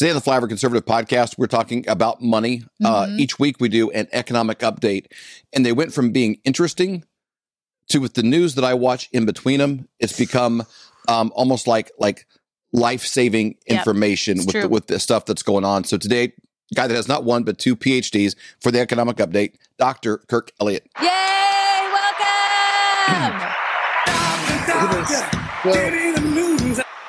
Today 0.00 0.12
on 0.12 0.16
the 0.16 0.22
Flyover 0.22 0.48
Conservative 0.48 0.86
podcast, 0.86 1.36
we're 1.36 1.46
talking 1.46 1.86
about 1.86 2.22
money. 2.22 2.62
Uh, 2.82 3.04
Mhm. 3.04 3.18
each 3.20 3.38
week 3.38 3.56
we 3.60 3.68
do 3.68 3.90
an 3.90 4.08
economic 4.12 4.60
update, 4.60 5.08
and 5.52 5.66
they 5.66 5.72
went 5.72 5.92
from 5.92 6.10
being 6.10 6.40
interesting 6.42 7.04
to 7.90 7.98
with 7.98 8.14
the 8.14 8.22
news 8.22 8.54
that 8.54 8.64
I 8.64 8.72
watch 8.72 9.10
in 9.12 9.26
between 9.26 9.58
them, 9.58 9.88
it's 9.98 10.16
become 10.16 10.64
um, 11.06 11.30
almost 11.34 11.66
like 11.66 11.90
like 11.98 12.26
life 12.72 13.06
saving 13.06 13.56
Yep. 13.68 13.78
information 13.80 14.38
It's 14.38 14.46
with 14.46 14.62
the, 14.62 14.68
with 14.70 14.86
the 14.86 14.98
stuff 14.98 15.26
that's 15.26 15.42
going 15.42 15.66
on. 15.66 15.84
So 15.84 15.98
today, 15.98 16.32
guy 16.74 16.86
that 16.86 16.94
has 16.94 17.06
not 17.06 17.24
one 17.24 17.42
but 17.42 17.58
two 17.58 17.76
PhDs 17.76 18.36
for 18.58 18.70
the 18.70 18.80
economic 18.80 19.18
update, 19.18 19.56
Dr. 19.78 20.16
Kirk 20.16 20.50
Elliott. 20.62 20.86
Yay! 20.98 21.08
Welcome. 21.92 23.38
Doctor. 24.66 25.26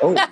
Oh, 0.04 0.28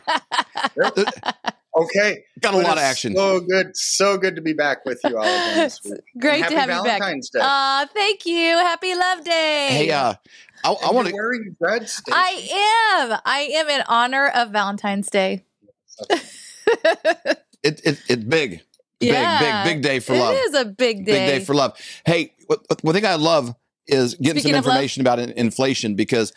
okay. 1.84 2.24
Got 2.40 2.54
a 2.54 2.58
But 2.58 2.64
lot 2.66 2.78
of 2.78 2.84
action. 2.84 3.16
So 3.16 3.40
good, 3.40 3.76
so 3.76 4.18
good 4.18 4.36
to 4.36 4.42
be 4.42 4.54
back 4.54 4.86
with 4.86 5.00
you 5.04 5.18
all 5.18 5.24
again 5.24 5.58
this 5.64 5.80
week. 5.84 6.00
Great 6.20 6.44
And 6.44 6.52
to 6.52 6.60
happy 6.60 6.72
have 6.72 6.80
you 6.80 6.84
back. 6.84 7.00
Valentine's 7.00 7.30
Day. 7.30 7.40
Aw, 7.42 7.88
thank 7.94 8.26
you. 8.26 8.58
Happy 8.58 8.96
Love 8.96 9.24
Day. 9.24 9.68
Hey, 9.72 9.92
uh, 9.92 10.14
I, 10.64 10.70
I 10.72 10.76
And 10.88 10.96
want 10.96 11.08
you're 11.08 11.12
to. 11.12 11.14
wearing 11.14 11.56
red. 11.60 11.90
Stacy. 11.90 12.12
I 12.16 13.00
am. 13.12 13.20
I 13.26 13.40
am 13.54 13.70
in 13.70 13.82
honor 13.88 14.28
of 14.28 14.50
Valentine's 14.52 15.10
Day. 15.10 15.44
It, 17.62 17.82
it, 17.84 18.00
it's 18.08 18.24
big. 18.24 18.62
Big, 19.00 19.10
Yeah. 19.12 19.64
big, 19.64 19.76
big 19.76 19.84
day 19.84 20.00
for 20.00 20.16
love. 20.16 20.34
It 20.34 20.38
is 20.38 20.54
a 20.56 20.66
big 20.66 21.06
day. 21.06 21.12
Big 21.12 21.28
day 21.28 21.40
for 21.46 21.54
love. 21.54 21.78
Hey, 22.06 22.34
what, 22.48 22.62
one 22.84 22.94
thing 22.96 23.06
I 23.06 23.16
love 23.16 23.54
is 23.88 24.14
getting 24.16 24.40
Speaking 24.42 24.54
some 24.54 24.58
information 24.58 25.02
about 25.02 25.20
inflation 25.20 25.96
because 25.96 26.32
uh, 26.32 26.36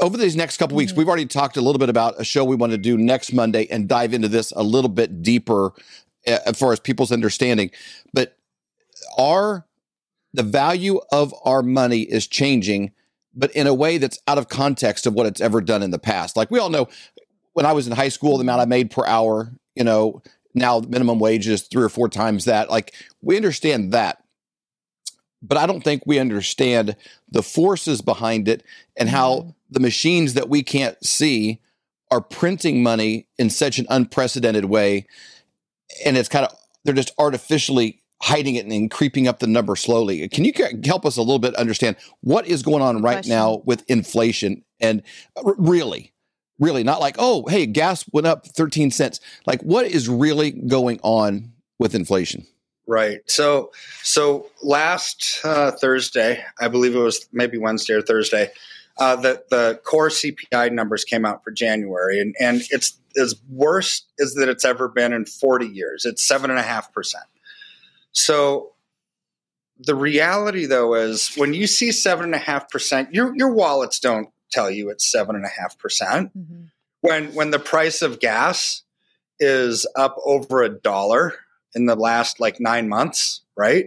over 0.00 0.16
these 0.16 0.36
next 0.36 0.56
couple 0.56 0.76
weeks, 0.76 0.92
Mhm. 0.92 0.96
we've 0.96 1.08
already 1.08 1.26
talked 1.26 1.56
a 1.56 1.60
little 1.60 1.78
bit 1.78 1.88
about 1.88 2.20
a 2.20 2.24
show 2.24 2.44
we 2.44 2.56
want 2.56 2.72
to 2.72 2.78
do 2.78 2.96
next 2.96 3.32
Monday 3.32 3.66
and 3.70 3.88
dive 3.88 4.14
into 4.14 4.28
this 4.28 4.52
a 4.56 4.62
little 4.62 4.88
bit 4.88 5.22
deeper 5.22 5.72
uh, 6.26 6.38
as 6.46 6.58
far 6.58 6.72
as 6.72 6.80
people's 6.80 7.12
understanding. 7.12 7.70
But 8.12 8.36
our 9.18 9.66
the 10.32 10.42
value 10.42 11.00
of 11.12 11.32
our 11.44 11.62
money 11.62 12.00
is 12.00 12.26
changing, 12.26 12.90
but 13.34 13.52
in 13.52 13.68
a 13.68 13.74
way 13.74 13.98
that's 13.98 14.18
out 14.26 14.36
of 14.38 14.48
context 14.48 15.06
of 15.06 15.14
what 15.14 15.26
it's 15.26 15.40
ever 15.40 15.60
done 15.60 15.80
in 15.80 15.92
the 15.92 15.98
past. 15.98 16.36
Like 16.36 16.50
we 16.50 16.58
all 16.58 16.70
know, 16.70 16.88
when 17.52 17.64
I 17.66 17.72
was 17.72 17.86
in 17.86 17.92
high 17.92 18.08
school, 18.08 18.36
the 18.36 18.42
amount 18.42 18.60
I 18.60 18.64
made 18.64 18.90
per 18.90 19.06
hour, 19.06 19.52
you 19.76 19.84
know, 19.84 20.22
now 20.52 20.80
minimum 20.80 21.20
wage 21.20 21.46
is 21.46 21.62
three 21.62 21.84
or 21.84 21.88
four 21.88 22.08
times 22.08 22.46
that. 22.46 22.68
Like 22.68 22.94
we 23.22 23.36
understand 23.36 23.92
that, 23.92 24.23
but 25.46 25.58
I 25.58 25.66
don't 25.66 25.82
think 25.84 26.02
we 26.06 26.18
understand 26.18 26.96
the 27.30 27.42
forces 27.42 28.00
behind 28.00 28.48
it 28.48 28.62
and 28.96 29.08
how 29.08 29.34
Mhm. 29.36 29.54
the 29.70 29.80
machines 29.80 30.34
that 30.34 30.48
we 30.48 30.62
can't 30.62 30.96
see 31.04 31.60
are 32.10 32.20
printing 32.20 32.82
money 32.82 33.26
in 33.38 33.50
such 33.50 33.78
an 33.78 33.86
unprecedented 33.90 34.64
way, 34.66 35.06
and 36.04 36.16
it's 36.16 36.28
kind 36.28 36.46
of 36.46 36.56
they're 36.84 36.94
just 36.94 37.12
artificially 37.18 38.00
hiding 38.22 38.54
it 38.54 38.64
and 38.66 38.90
creeping 38.90 39.26
up 39.28 39.38
the 39.38 39.46
number 39.46 39.74
slowly. 39.76 40.26
Can 40.28 40.44
you 40.44 40.52
help 40.84 41.04
us 41.04 41.16
a 41.16 41.20
little 41.22 41.38
bit 41.38 41.54
understand 41.56 41.96
what 42.20 42.46
is 42.46 42.62
going 42.62 42.82
on 42.82 43.02
right 43.02 43.14
question. 43.16 43.30
now 43.30 43.62
with 43.64 43.84
inflation 43.88 44.64
and 44.80 45.02
r- 45.36 45.54
really? 45.58 46.12
Really, 46.60 46.84
not 46.84 47.00
like, 47.00 47.16
oh, 47.18 47.44
hey, 47.48 47.66
gas 47.66 48.04
went 48.12 48.26
up 48.28 48.46
13 48.46 48.90
cents. 48.92 49.18
Like, 49.44 49.60
what 49.62 49.86
is 49.86 50.08
really 50.08 50.52
going 50.52 51.00
on 51.02 51.52
with 51.80 51.94
inflation? 51.96 52.46
Right. 52.86 53.20
So, 53.26 53.72
so 54.02 54.50
last 54.62 55.40
uh, 55.42 55.70
Thursday, 55.72 56.44
I 56.60 56.68
believe 56.68 56.94
it 56.94 56.98
was 56.98 57.26
maybe 57.32 57.56
Wednesday 57.56 57.94
or 57.94 58.02
Thursday, 58.02 58.50
uh, 58.98 59.16
the 59.16 59.42
the 59.50 59.80
core 59.84 60.10
CPI 60.10 60.70
numbers 60.72 61.04
came 61.04 61.24
out 61.24 61.42
for 61.42 61.50
January, 61.50 62.20
and 62.20 62.34
and 62.38 62.62
it's 62.70 62.98
as 63.16 63.36
worst 63.50 64.06
as 64.20 64.34
that 64.34 64.48
it's 64.48 64.64
ever 64.64 64.88
been 64.88 65.12
in 65.12 65.24
40 65.24 65.66
years. 65.66 66.04
It's 66.04 66.22
seven 66.22 66.50
and 66.50 66.58
a 66.58 66.62
half 66.62 66.92
percent. 66.92 67.24
So. 68.12 68.70
The 69.76 69.96
reality, 69.96 70.66
though, 70.66 70.94
is 70.94 71.34
when 71.34 71.52
you 71.52 71.66
see 71.66 71.90
seven 71.90 72.26
and 72.26 72.34
a 72.34 72.38
half 72.38 72.70
percent, 72.70 73.12
your 73.12 73.34
your 73.36 73.52
wallets 73.52 73.98
don't 73.98 74.28
tell 74.52 74.70
you 74.70 74.88
it's 74.88 75.10
seven 75.10 75.34
and 75.34 75.44
a 75.44 75.48
half 75.48 75.76
percent. 75.80 76.30
Mhm. 76.38 76.68
When 77.00 77.34
when 77.34 77.50
the 77.50 77.58
price 77.58 78.00
of 78.00 78.20
gas 78.20 78.82
is 79.40 79.84
up 79.96 80.16
over 80.24 80.62
a 80.62 80.68
dollar 80.68 81.34
in 81.74 81.86
the 81.86 81.96
last 81.96 82.40
like 82.40 82.60
nine 82.60 82.88
months, 82.88 83.42
right? 83.56 83.86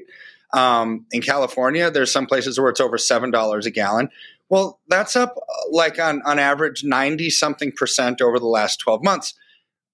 Um, 0.54 1.06
in 1.12 1.22
California, 1.22 1.92
there's 1.92 2.12
some 2.12 2.26
places 2.26 2.60
where 2.60 2.70
it's 2.70 2.80
over 2.80 2.98
seven 2.98 3.32
dollars 3.32 3.66
a 3.66 3.72
gallon. 3.72 4.10
Well, 4.50 4.80
that's 4.88 5.16
up 5.16 5.36
uh, 5.38 5.72
like 5.72 6.00
on 6.00 6.22
on 6.24 6.40
average 6.40 6.84
ninety 6.84 7.30
something 7.30 7.72
percent 7.72 8.22
over 8.22 8.40
the 8.40 8.48
last 8.48 8.78
twelve 8.78 9.04
months. 9.04 9.34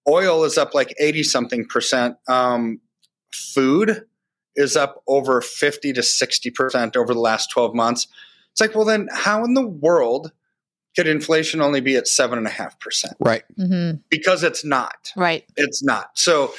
Oil 0.07 0.43
is 0.43 0.57
up 0.57 0.73
like 0.73 0.93
eighty 0.99 1.23
something 1.23 1.65
percent. 1.65 2.17
Um, 2.27 2.81
food 3.31 4.03
is 4.55 4.75
up 4.75 5.01
over 5.07 5.41
fifty 5.41 5.91
to 5.93 6.03
sixty 6.03 6.51
percent 6.51 6.95
over 6.95 7.13
the 7.13 7.19
last 7.19 7.49
twelve 7.49 7.73
months. 7.73 8.07
It's 8.51 8.61
like, 8.61 8.75
well, 8.75 8.85
then 8.85 9.07
how 9.11 9.43
in 9.43 9.55
the 9.55 9.65
world 9.67 10.31
could 10.95 11.07
inflation 11.07 11.59
only 11.59 11.81
be 11.81 11.95
at 11.95 12.07
seven 12.07 12.37
and 12.37 12.45
a 12.45 12.51
half 12.51 12.79
percent? 12.79 13.15
Right. 13.19 13.41
Mm-hmm. 13.57 14.01
Because 14.09 14.43
it's 14.43 14.63
not 14.63 15.11
Right. 15.15 15.45
it's 15.57 15.81
not. 15.81 16.11
So 16.13 16.53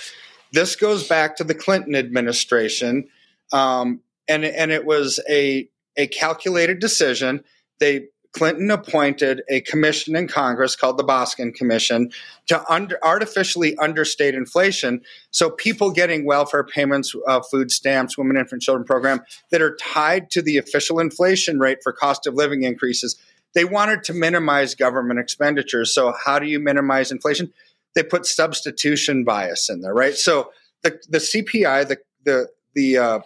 this 0.54 0.76
goes 0.76 1.06
back 1.06 1.36
to 1.36 1.44
the 1.44 1.54
Clinton 1.54 1.94
administration, 1.96 3.08
um, 3.52 4.00
and 4.28 4.44
and 4.44 4.70
it 4.70 4.86
was 4.86 5.20
a 5.28 5.68
a 5.96 6.06
calculated 6.06 6.78
decision. 6.78 7.42
They 7.80 8.06
Clinton 8.32 8.70
appointed 8.70 9.42
a 9.48 9.60
commission 9.60 10.16
in 10.16 10.26
Congress 10.26 10.74
called 10.74 10.98
the 10.98 11.04
Boskin 11.04 11.52
Commission 11.52 12.10
to 12.48 12.64
under, 12.68 12.98
artificially 13.02 13.76
understate 13.78 14.34
inflation. 14.34 15.02
So 15.30 15.50
people 15.50 15.92
getting 15.92 16.26
welfare 16.26 16.64
payments, 16.64 17.14
uh, 17.28 17.42
food 17.42 17.70
stamps, 17.70 18.18
women, 18.18 18.36
infant, 18.36 18.60
children 18.60 18.84
program 18.84 19.20
that 19.52 19.62
are 19.62 19.76
tied 19.76 20.32
to 20.32 20.42
the 20.42 20.58
official 20.58 20.98
inflation 20.98 21.60
rate 21.60 21.78
for 21.82 21.92
cost 21.92 22.26
of 22.26 22.34
living 22.34 22.64
increases. 22.64 23.16
They 23.54 23.64
wanted 23.64 24.02
to 24.04 24.12
minimize 24.12 24.74
government 24.74 25.20
expenditures. 25.20 25.94
So 25.94 26.12
how 26.24 26.40
do 26.40 26.48
you 26.48 26.58
minimize 26.58 27.12
inflation? 27.12 27.52
They 27.94 28.02
put 28.02 28.26
substitution 28.26 29.24
bias 29.24 29.68
in 29.70 29.80
there, 29.80 29.94
right? 29.94 30.14
So 30.14 30.50
the 30.82 31.00
the 31.08 31.18
CPI, 31.18 31.88
the 31.88 31.98
the 32.24 32.48
the 32.74 32.98
uh, 32.98 33.20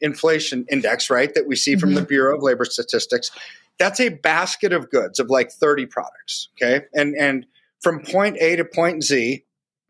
inflation 0.00 0.66
index, 0.70 1.10
right, 1.10 1.32
that 1.34 1.46
we 1.46 1.56
see 1.56 1.76
from 1.76 1.94
the 1.94 2.02
Bureau 2.02 2.36
of 2.36 2.42
Labor 2.42 2.64
Statistics, 2.64 3.30
that's 3.78 4.00
a 4.00 4.10
basket 4.10 4.72
of 4.72 4.90
goods 4.90 5.18
of 5.18 5.28
like 5.30 5.50
thirty 5.50 5.86
products, 5.86 6.48
okay, 6.56 6.86
and 6.94 7.14
and 7.14 7.46
from 7.80 8.00
point 8.00 8.36
A 8.40 8.56
to 8.56 8.64
point 8.64 9.02
Z, 9.02 9.44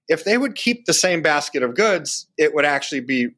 if 0.08 0.24
they 0.24 0.38
would 0.38 0.54
keep 0.54 0.86
the 0.86 0.94
same 0.94 1.22
basket 1.22 1.62
of 1.62 1.74
goods, 1.74 2.26
it 2.38 2.54
would 2.54 2.64
actually 2.64 3.00
be 3.00 3.28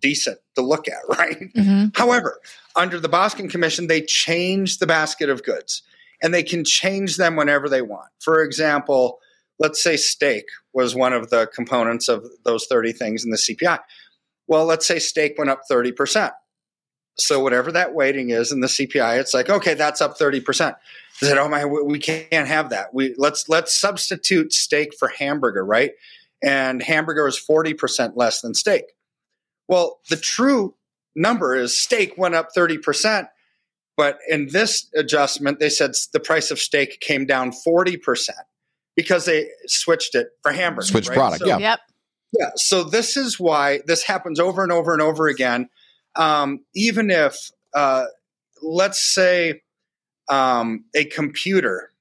decent 0.00 0.38
to 0.54 0.62
look 0.62 0.88
at, 0.88 1.00
right? 1.18 1.52
Mhm. 1.54 1.96
However, 1.96 2.40
under 2.76 3.00
the 3.00 3.08
Boskin 3.08 3.48
Commission, 3.48 3.86
they 3.86 4.02
change 4.02 4.78
the 4.78 4.86
basket 4.86 5.28
of 5.28 5.42
goods 5.42 5.82
and 6.22 6.32
they 6.34 6.42
can 6.42 6.64
change 6.64 7.16
them 7.16 7.36
whenever 7.36 7.68
they 7.68 7.82
want. 7.82 8.08
For 8.18 8.42
example, 8.42 9.20
let's 9.60 9.80
say 9.80 9.96
steak 9.96 10.46
was 10.72 10.96
one 10.96 11.12
of 11.12 11.30
the 11.30 11.48
components 11.54 12.08
of 12.08 12.26
those 12.44 12.66
30 12.66 12.92
things 12.92 13.24
in 13.24 13.30
the 13.30 13.36
CPI. 13.36 13.78
Well, 14.48 14.64
let's 14.64 14.86
say 14.86 14.98
steak 14.98 15.34
went 15.38 15.50
up 15.50 15.60
30%. 15.70 16.32
So 17.18 17.38
whatever 17.40 17.70
that 17.72 17.94
weighting 17.94 18.30
is 18.30 18.50
in 18.50 18.60
the 18.60 18.66
CPI, 18.66 19.20
it's 19.20 19.34
like, 19.34 19.50
okay, 19.50 19.74
that's 19.74 20.00
up 20.00 20.18
30%. 20.18 20.74
They 21.20 21.28
said, 21.28 21.38
oh 21.38 21.48
my, 21.48 21.66
we 21.66 21.98
can't 21.98 22.48
have 22.48 22.70
that. 22.70 22.94
We 22.94 23.14
let's 23.18 23.48
let's 23.48 23.78
substitute 23.78 24.54
steak 24.54 24.94
for 24.98 25.08
hamburger, 25.08 25.64
right? 25.64 25.90
And 26.42 26.82
hamburger 26.82 27.28
is 27.28 27.38
40% 27.38 28.12
less 28.16 28.40
than 28.40 28.54
steak. 28.54 28.84
Well, 29.68 30.00
the 30.08 30.16
true 30.16 30.76
number 31.14 31.54
is 31.54 31.76
steak 31.76 32.16
went 32.16 32.34
up 32.34 32.48
30%. 32.56 33.28
But 33.98 34.18
in 34.26 34.48
this 34.48 34.88
adjustment, 34.96 35.58
they 35.58 35.68
said 35.68 35.92
the 36.14 36.20
price 36.20 36.50
of 36.50 36.58
steak 36.58 37.00
came 37.00 37.26
down 37.26 37.52
40% 37.52 38.30
because 39.00 39.24
they 39.24 39.48
switched 39.66 40.14
it 40.14 40.28
for 40.42 40.52
hamburger. 40.52 40.86
Switched 40.86 41.08
right? 41.08 41.16
product, 41.16 41.40
So- 41.40 41.46
yeah. 41.48 41.58
Yep. 41.58 41.80
yeah. 42.38 42.50
So 42.56 42.84
this 42.84 43.16
is 43.16 43.40
why 43.40 43.80
this 43.86 44.02
happens 44.04 44.38
over 44.38 44.62
and 44.62 44.70
over 44.72 44.92
and 44.92 45.00
over 45.02 45.26
again. 45.26 45.68
Um, 46.16 46.60
even 46.74 47.10
if, 47.10 47.50
uh, 47.74 48.04
let's 48.62 49.00
say, 49.00 49.62
um, 50.28 50.84
a 50.94 51.04
computer 51.06 51.92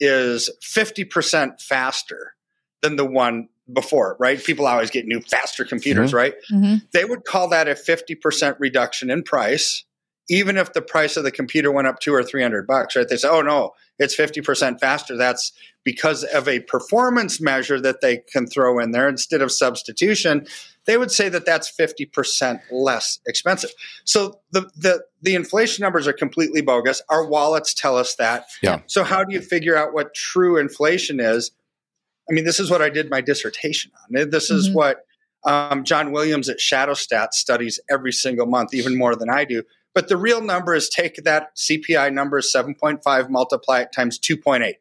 is 0.00 0.48
50% 0.62 1.60
faster 1.60 2.34
than 2.82 2.96
the 2.96 3.04
one 3.04 3.48
before, 3.72 4.16
right? 4.18 4.42
People 4.42 4.66
always 4.66 4.90
get 4.90 5.06
new, 5.06 5.20
faster 5.20 5.64
computers, 5.64 6.12
right? 6.14 6.34
Mhm. 6.50 6.82
They 6.92 7.04
would 7.04 7.24
call 7.24 7.48
that 7.48 7.68
a 7.68 7.74
50% 7.74 8.56
reduction 8.58 9.10
in 9.10 9.22
price, 9.22 9.84
even 10.28 10.56
if 10.56 10.72
the 10.72 10.82
price 10.82 11.16
of 11.16 11.24
the 11.24 11.30
computer 11.30 11.70
went 11.72 11.88
up 11.88 12.00
two 12.00 12.14
or 12.14 12.22
300 12.22 12.66
bucks, 12.66 12.94
right? 12.94 13.08
They 13.08 13.16
say, 13.16 13.28
oh 13.28 13.42
no, 13.42 13.72
it's 13.98 14.14
50% 14.16 14.78
faster. 14.78 15.16
That's 15.16 15.52
because 15.84 16.22
of 16.24 16.46
a 16.46 16.60
performance 16.60 17.40
measure 17.40 17.80
that 17.80 18.00
they 18.02 18.18
can 18.18 18.46
throw 18.46 18.78
in 18.78 18.92
there 18.92 19.08
instead 19.08 19.40
of 19.40 19.50
substitution. 19.50 20.46
They 20.84 20.96
would 20.98 21.10
say 21.10 21.28
that 21.30 21.46
that's 21.46 21.70
50% 21.74 22.60
less 22.70 23.20
expensive. 23.26 23.70
So 24.04 24.40
the, 24.50 24.70
the, 24.76 25.04
the 25.22 25.34
inflation 25.34 25.82
numbers 25.82 26.06
are 26.06 26.12
completely 26.12 26.60
bogus. 26.60 27.00
Our 27.08 27.26
wallets 27.26 27.72
tell 27.72 27.96
us 27.96 28.14
that. 28.16 28.46
Yeah. 28.62 28.80
So 28.86 29.04
how 29.04 29.24
do 29.24 29.32
you 29.32 29.40
figure 29.40 29.76
out 29.76 29.94
what 29.94 30.14
true 30.14 30.58
inflation 30.58 31.20
is? 31.20 31.50
I 32.30 32.34
mean, 32.34 32.44
this 32.44 32.60
is 32.60 32.70
what 32.70 32.82
I 32.82 32.90
did 32.90 33.08
my 33.08 33.22
dissertation 33.22 33.90
on. 34.14 34.28
This 34.30 34.50
is 34.50 34.68
Mhm. 34.68 34.74
what 34.74 35.04
um, 35.44 35.84
John 35.84 36.10
Williams 36.10 36.48
at 36.48 36.58
Shadowstat 36.58 37.32
studies 37.32 37.78
every 37.88 38.12
single 38.12 38.44
month, 38.44 38.74
even 38.74 38.98
more 38.98 39.14
than 39.14 39.30
I 39.30 39.44
do. 39.44 39.62
But 39.98 40.06
the 40.06 40.16
real 40.16 40.40
number 40.40 40.76
is 40.76 40.88
take 40.88 41.16
that 41.24 41.56
CPI 41.56 42.12
number, 42.12 42.40
7.5, 42.40 43.30
multiply 43.30 43.80
it 43.80 43.88
times 43.92 44.16
2.8. 44.16 44.74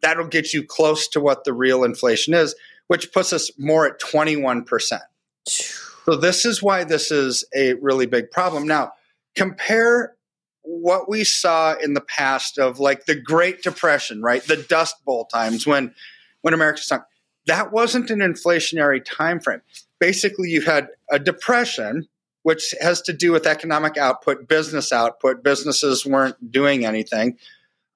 That'll 0.00 0.28
get 0.28 0.54
you 0.54 0.64
close 0.64 1.08
to 1.08 1.20
what 1.20 1.44
the 1.44 1.52
real 1.52 1.84
inflation 1.84 2.32
is, 2.32 2.54
which 2.86 3.12
puts 3.12 3.34
us 3.34 3.50
more 3.58 3.86
at 3.86 4.00
21%. 4.00 5.00
So 5.46 6.16
this 6.16 6.46
is 6.46 6.62
why 6.62 6.84
this 6.84 7.10
is 7.10 7.44
a 7.54 7.74
really 7.74 8.06
big 8.06 8.30
problem. 8.30 8.66
Now, 8.66 8.92
compare 9.34 10.16
what 10.62 11.06
we 11.06 11.22
saw 11.24 11.74
in 11.74 11.92
the 11.92 12.00
past 12.00 12.56
of 12.56 12.78
like 12.78 13.04
the 13.04 13.20
Great 13.20 13.62
Depression, 13.62 14.22
right? 14.22 14.42
The 14.42 14.56
Dust 14.56 15.04
Bowl 15.04 15.26
times 15.26 15.66
when 15.66 15.94
when 16.40 16.54
America 16.54 16.80
sunk. 16.80 17.02
That 17.44 17.72
wasn't 17.72 18.08
an 18.08 18.20
inflationary 18.20 19.04
time 19.04 19.38
frame. 19.38 19.60
Basically, 20.00 20.48
you 20.48 20.62
had 20.62 20.88
a 21.10 21.18
depression, 21.18 22.08
which 22.44 22.74
has 22.80 23.00
to 23.00 23.12
do 23.12 23.32
with 23.32 23.46
economic 23.46 23.96
output, 23.96 24.46
business 24.46 24.92
output. 24.92 25.42
Businesses 25.42 26.04
weren't 26.06 26.52
doing 26.52 26.84
anything, 26.84 27.38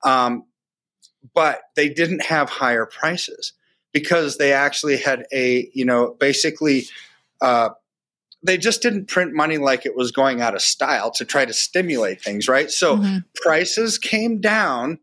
um, 0.04 0.44
but 1.34 1.60
they 1.76 1.88
didn't 1.90 2.24
have 2.24 2.48
higher 2.48 2.86
prices 2.86 3.52
because 3.92 4.38
they 4.38 4.52
actually 4.52 4.96
had 4.96 5.26
a 5.32 5.70
you 5.74 5.84
know 5.84 6.16
basically 6.18 6.86
uh, 7.42 7.68
they 8.42 8.56
just 8.56 8.80
didn't 8.80 9.06
print 9.06 9.34
money 9.34 9.58
like 9.58 9.84
it 9.84 9.94
was 9.94 10.12
going 10.12 10.40
out 10.40 10.54
of 10.54 10.62
style 10.62 11.10
to 11.10 11.24
try 11.26 11.44
to 11.44 11.52
stimulate 11.52 12.22
things, 12.22 12.48
right? 12.48 12.70
So 12.70 12.96
Mhm. 12.96 13.24
prices 13.34 13.98
came 13.98 14.40
down, 14.40 14.98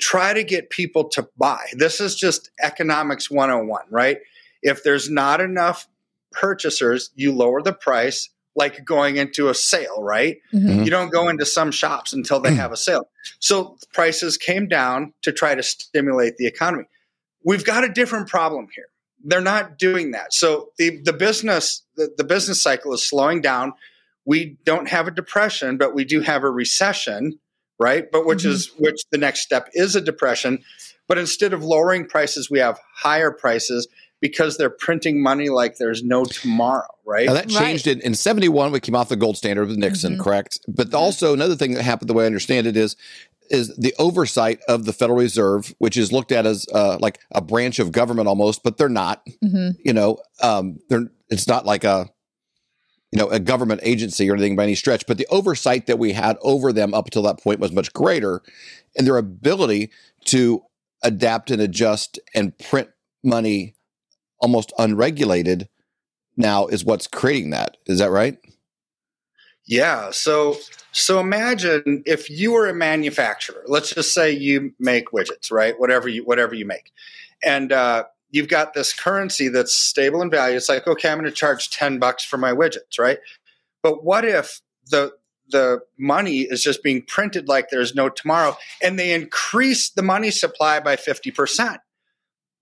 try 0.00 0.32
to 0.34 0.42
get 0.42 0.70
people 0.70 1.04
to 1.10 1.28
buy. 1.38 1.66
This 1.72 2.00
is 2.00 2.16
just 2.16 2.50
economics 2.60 3.30
101, 3.30 3.84
right? 3.90 4.18
If 4.60 4.82
there's 4.82 5.08
not 5.08 5.40
enough 5.40 5.86
purchasers, 6.32 7.10
you 7.14 7.32
lower 7.32 7.62
the 7.62 7.72
price, 7.72 8.30
like 8.56 8.84
going 8.84 9.16
into 9.18 9.48
a 9.48 9.54
sale, 9.54 10.02
right? 10.02 10.38
Mhm. 10.52 10.84
You 10.84 10.90
don't 10.90 11.12
go 11.12 11.28
into 11.28 11.44
some 11.44 11.70
shops 11.70 12.12
until 12.12 12.40
they 12.40 12.54
have 12.54 12.72
a 12.72 12.76
sale. 12.76 13.08
So 13.38 13.76
prices 13.92 14.36
came 14.38 14.66
down 14.66 15.12
to 15.22 15.30
try 15.32 15.54
to 15.54 15.62
stimulate 15.62 16.38
the 16.38 16.46
economy. 16.46 16.84
We've 17.44 17.64
got 17.64 17.84
a 17.84 17.88
different 17.88 18.28
problem 18.28 18.66
here. 18.74 18.88
They're 19.22 19.40
not 19.42 19.78
doing 19.78 20.12
that. 20.12 20.32
So 20.32 20.70
the, 20.78 21.00
the 21.04 21.12
business 21.12 21.82
the, 21.96 22.10
the 22.16 22.24
business 22.24 22.62
cycle 22.62 22.92
is 22.94 23.06
slowing 23.06 23.40
down. 23.40 23.72
We 24.24 24.56
don't 24.64 24.88
have 24.88 25.06
a 25.06 25.10
depression, 25.10 25.76
but 25.76 25.94
we 25.94 26.04
do 26.04 26.20
have 26.20 26.42
a 26.42 26.50
recession, 26.50 27.38
right? 27.78 28.10
But 28.10 28.26
which 28.26 28.42
Mhm. 28.44 28.50
is 28.50 28.70
which 28.78 29.00
the 29.12 29.18
next 29.18 29.40
step 29.42 29.68
is 29.74 29.94
a 29.94 30.00
depression. 30.00 30.64
But 31.08 31.18
instead 31.18 31.52
of 31.52 31.62
lowering 31.62 32.06
prices, 32.08 32.50
we 32.50 32.58
have 32.58 32.80
higher 32.94 33.30
prices 33.30 33.86
because 34.20 34.56
they're 34.56 34.70
printing 34.70 35.22
money 35.22 35.48
like 35.48 35.76
there's 35.76 36.02
no 36.02 36.24
tomorrow, 36.24 36.86
right? 37.04 37.26
Now 37.26 37.34
that 37.34 37.52
Right. 37.52 37.58
changed 37.64 37.86
in, 37.86 38.00
in 38.00 38.14
71. 38.14 38.72
We 38.72 38.80
came 38.80 38.94
off 38.96 39.08
the 39.08 39.16
gold 39.16 39.36
standard 39.36 39.68
with 39.68 39.76
Nixon, 39.76 40.16
Mhm. 40.16 40.20
correct? 40.20 40.60
But 40.68 40.94
also 40.94 41.32
another 41.34 41.54
thing 41.56 41.74
that 41.74 41.82
happened, 41.82 42.08
the 42.08 42.14
way 42.14 42.24
I 42.24 42.26
understand 42.26 42.66
it, 42.66 42.76
is 42.76 42.96
is 43.48 43.72
the 43.76 43.94
oversight 43.96 44.58
of 44.66 44.86
the 44.86 44.92
Federal 44.92 45.18
Reserve, 45.20 45.72
which 45.78 45.96
is 45.96 46.10
looked 46.10 46.32
at 46.32 46.46
as 46.46 46.66
uh, 46.74 46.98
like 47.00 47.20
a 47.30 47.40
branch 47.40 47.78
of 47.78 47.92
government 47.92 48.26
almost, 48.26 48.64
but 48.64 48.76
they're 48.76 48.88
not. 48.88 49.22
Mhm. 49.44 49.76
You 49.84 49.92
know, 49.92 50.18
um, 50.42 50.80
they're 50.88 51.12
it's 51.30 51.46
not 51.46 51.64
like 51.64 51.84
a 51.84 52.08
you 53.12 53.18
know 53.20 53.28
a 53.28 53.38
government 53.38 53.82
agency 53.84 54.28
or 54.28 54.34
anything 54.34 54.56
by 54.56 54.64
any 54.64 54.74
stretch. 54.74 55.06
But 55.06 55.16
the 55.18 55.28
oversight 55.30 55.86
that 55.86 55.98
we 56.00 56.10
had 56.12 56.38
over 56.42 56.72
them 56.72 56.92
up 56.92 57.06
until 57.06 57.22
that 57.22 57.40
point 57.40 57.60
was 57.60 57.70
much 57.70 57.92
greater, 57.92 58.42
and 58.96 59.06
their 59.06 59.16
ability 59.16 59.90
to 60.24 60.62
adapt 61.04 61.52
and 61.52 61.62
adjust 61.62 62.18
and 62.34 62.58
print 62.58 62.88
money 63.22 63.75
almost 64.40 64.72
unregulated 64.78 65.68
now 66.36 66.66
is 66.66 66.84
what's 66.84 67.06
creating 67.06 67.50
that. 67.50 67.76
Is 67.86 67.98
that 67.98 68.10
right? 68.10 68.38
Yeah. 69.66 70.10
So 70.12 70.56
so 70.92 71.20
imagine 71.20 72.02
if 72.06 72.30
you 72.30 72.52
were 72.52 72.68
a 72.68 72.74
manufacturer. 72.74 73.62
Let's 73.66 73.90
just 73.90 74.14
say 74.14 74.30
you 74.30 74.72
make 74.78 75.10
widgets, 75.10 75.50
right? 75.50 75.78
Whatever 75.78 76.08
you 76.08 76.24
whatever 76.24 76.54
you 76.54 76.64
make, 76.64 76.92
and 77.42 77.72
uh, 77.72 78.04
you've 78.30 78.48
got 78.48 78.74
this 78.74 78.92
currency 78.92 79.48
that's 79.48 79.74
stable 79.74 80.22
in 80.22 80.30
value. 80.30 80.56
It's 80.56 80.68
like 80.68 80.86
okay, 80.86 81.10
I'm 81.10 81.18
going 81.18 81.30
to 81.30 81.36
charge 81.36 81.70
ten 81.70 81.98
bucks 81.98 82.24
for 82.24 82.38
my 82.38 82.52
widgets, 82.52 82.98
right? 82.98 83.18
But 83.82 84.04
what 84.04 84.24
if 84.24 84.60
the 84.88 85.12
the 85.48 85.80
money 85.98 86.40
is 86.40 86.62
just 86.62 86.82
being 86.82 87.02
printed 87.02 87.48
like 87.48 87.68
there's 87.70 87.94
no 87.94 88.08
tomorrow, 88.08 88.56
and 88.82 88.98
they 88.98 89.12
increase 89.12 89.90
the 89.90 90.02
money 90.02 90.30
supply 90.30 90.80
by 90.80 90.94
fifty 90.96 91.30
percent, 91.32 91.80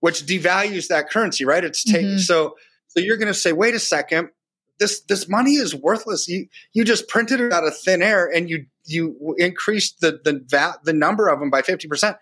which 0.05 0.27
devalues 0.27 0.89
that 0.89 1.09
currency, 1.09 1.45
right? 1.45 1.63
It's 1.63 1.83
taking 1.83 2.17
Mhm. 2.17 2.19
so 2.19 2.55
so 2.89 2.99
you're 2.99 3.17
going 3.17 3.33
to 3.33 3.39
say, 3.45 3.53
wait 3.53 3.73
a 3.73 3.79
second, 3.79 4.29
this 4.77 5.01
this 5.09 5.27
money 5.27 5.55
is 5.55 5.73
worthless. 5.73 6.27
You 6.27 6.45
you 6.73 6.83
just 6.85 7.07
printed 7.07 7.41
it 7.41 7.51
out 7.51 7.65
of 7.65 7.75
thin 7.75 8.03
air, 8.03 8.27
and 8.27 8.47
you 8.47 8.67
you 8.85 9.33
increased 9.39 10.01
the 10.01 10.11
the 10.23 10.43
va- 10.45 10.77
the 10.83 10.93
number 10.93 11.27
of 11.27 11.39
them 11.39 11.49
by 11.49 11.63
fifty 11.63 11.87
percent. 11.87 12.17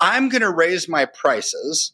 I'm 0.00 0.28
going 0.28 0.42
to 0.42 0.50
raise 0.50 0.88
my 0.88 1.04
prices 1.04 1.92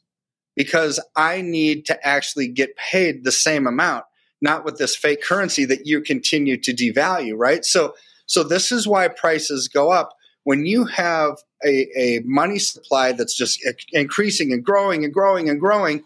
because 0.55 0.99
I 1.15 1.43
need 1.43 1.85
to 1.87 2.07
actually 2.07 2.49
get 2.49 2.75
paid 2.77 3.25
the 3.25 3.33
same 3.33 3.67
amount, 3.67 4.05
not 4.41 4.65
with 4.65 4.79
this 4.79 4.97
fake 4.97 5.23
currency 5.23 5.67
that 5.67 5.87
you 5.87 6.01
continue 6.01 6.57
to 6.63 6.73
devalue, 6.73 7.35
right? 7.37 7.63
So 7.63 7.95
so 8.25 8.43
this 8.43 8.73
is 8.73 8.89
why 8.89 9.09
prices 9.09 9.69
go 9.69 9.91
up 9.91 10.15
when 10.47 10.65
you 10.65 10.85
have 10.85 11.39
a, 11.65 11.89
a 11.99 12.21
money 12.25 12.61
supply 12.61 13.11
that's 13.11 13.35
just 13.35 13.59
increasing 13.93 14.53
and 14.53 14.65
growing 14.65 15.03
and 15.05 15.13
growing 15.13 15.49
and 15.51 15.59
growing. 15.59 16.05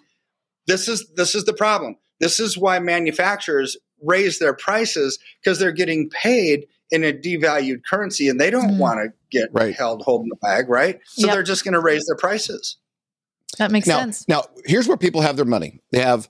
This 0.66 0.88
is 0.88 1.06
this 1.14 1.34
is 1.34 1.44
the 1.44 1.52
problem. 1.52 1.96
This 2.20 2.40
is 2.40 2.56
why 2.56 2.78
manufacturers 2.78 3.76
raise 4.02 4.38
their 4.38 4.54
prices 4.54 5.18
because 5.42 5.58
they're 5.58 5.72
getting 5.72 6.08
paid 6.08 6.66
in 6.90 7.04
a 7.04 7.12
devalued 7.12 7.82
currency 7.88 8.28
and 8.28 8.40
they 8.40 8.48
don't 8.48 8.70
Mm. 8.72 8.78
want 8.78 8.98
to 9.00 9.12
get 9.30 9.50
Right. 9.52 9.74
held 9.74 10.00
holding 10.02 10.30
the 10.30 10.36
bag, 10.36 10.70
right? 10.70 11.00
So 11.04 11.26
Yep. 11.26 11.34
they're 11.34 11.42
just 11.42 11.62
going 11.64 11.74
to 11.74 11.80
raise 11.80 12.06
their 12.06 12.16
prices. 12.16 12.76
That 13.58 13.70
makes 13.70 13.86
now, 13.86 13.98
sense. 14.00 14.26
now 14.26 14.44
here's 14.64 14.88
where 14.88 14.96
people 14.96 15.20
have 15.20 15.36
their 15.36 15.44
money. 15.44 15.80
They 15.92 16.00
have, 16.00 16.28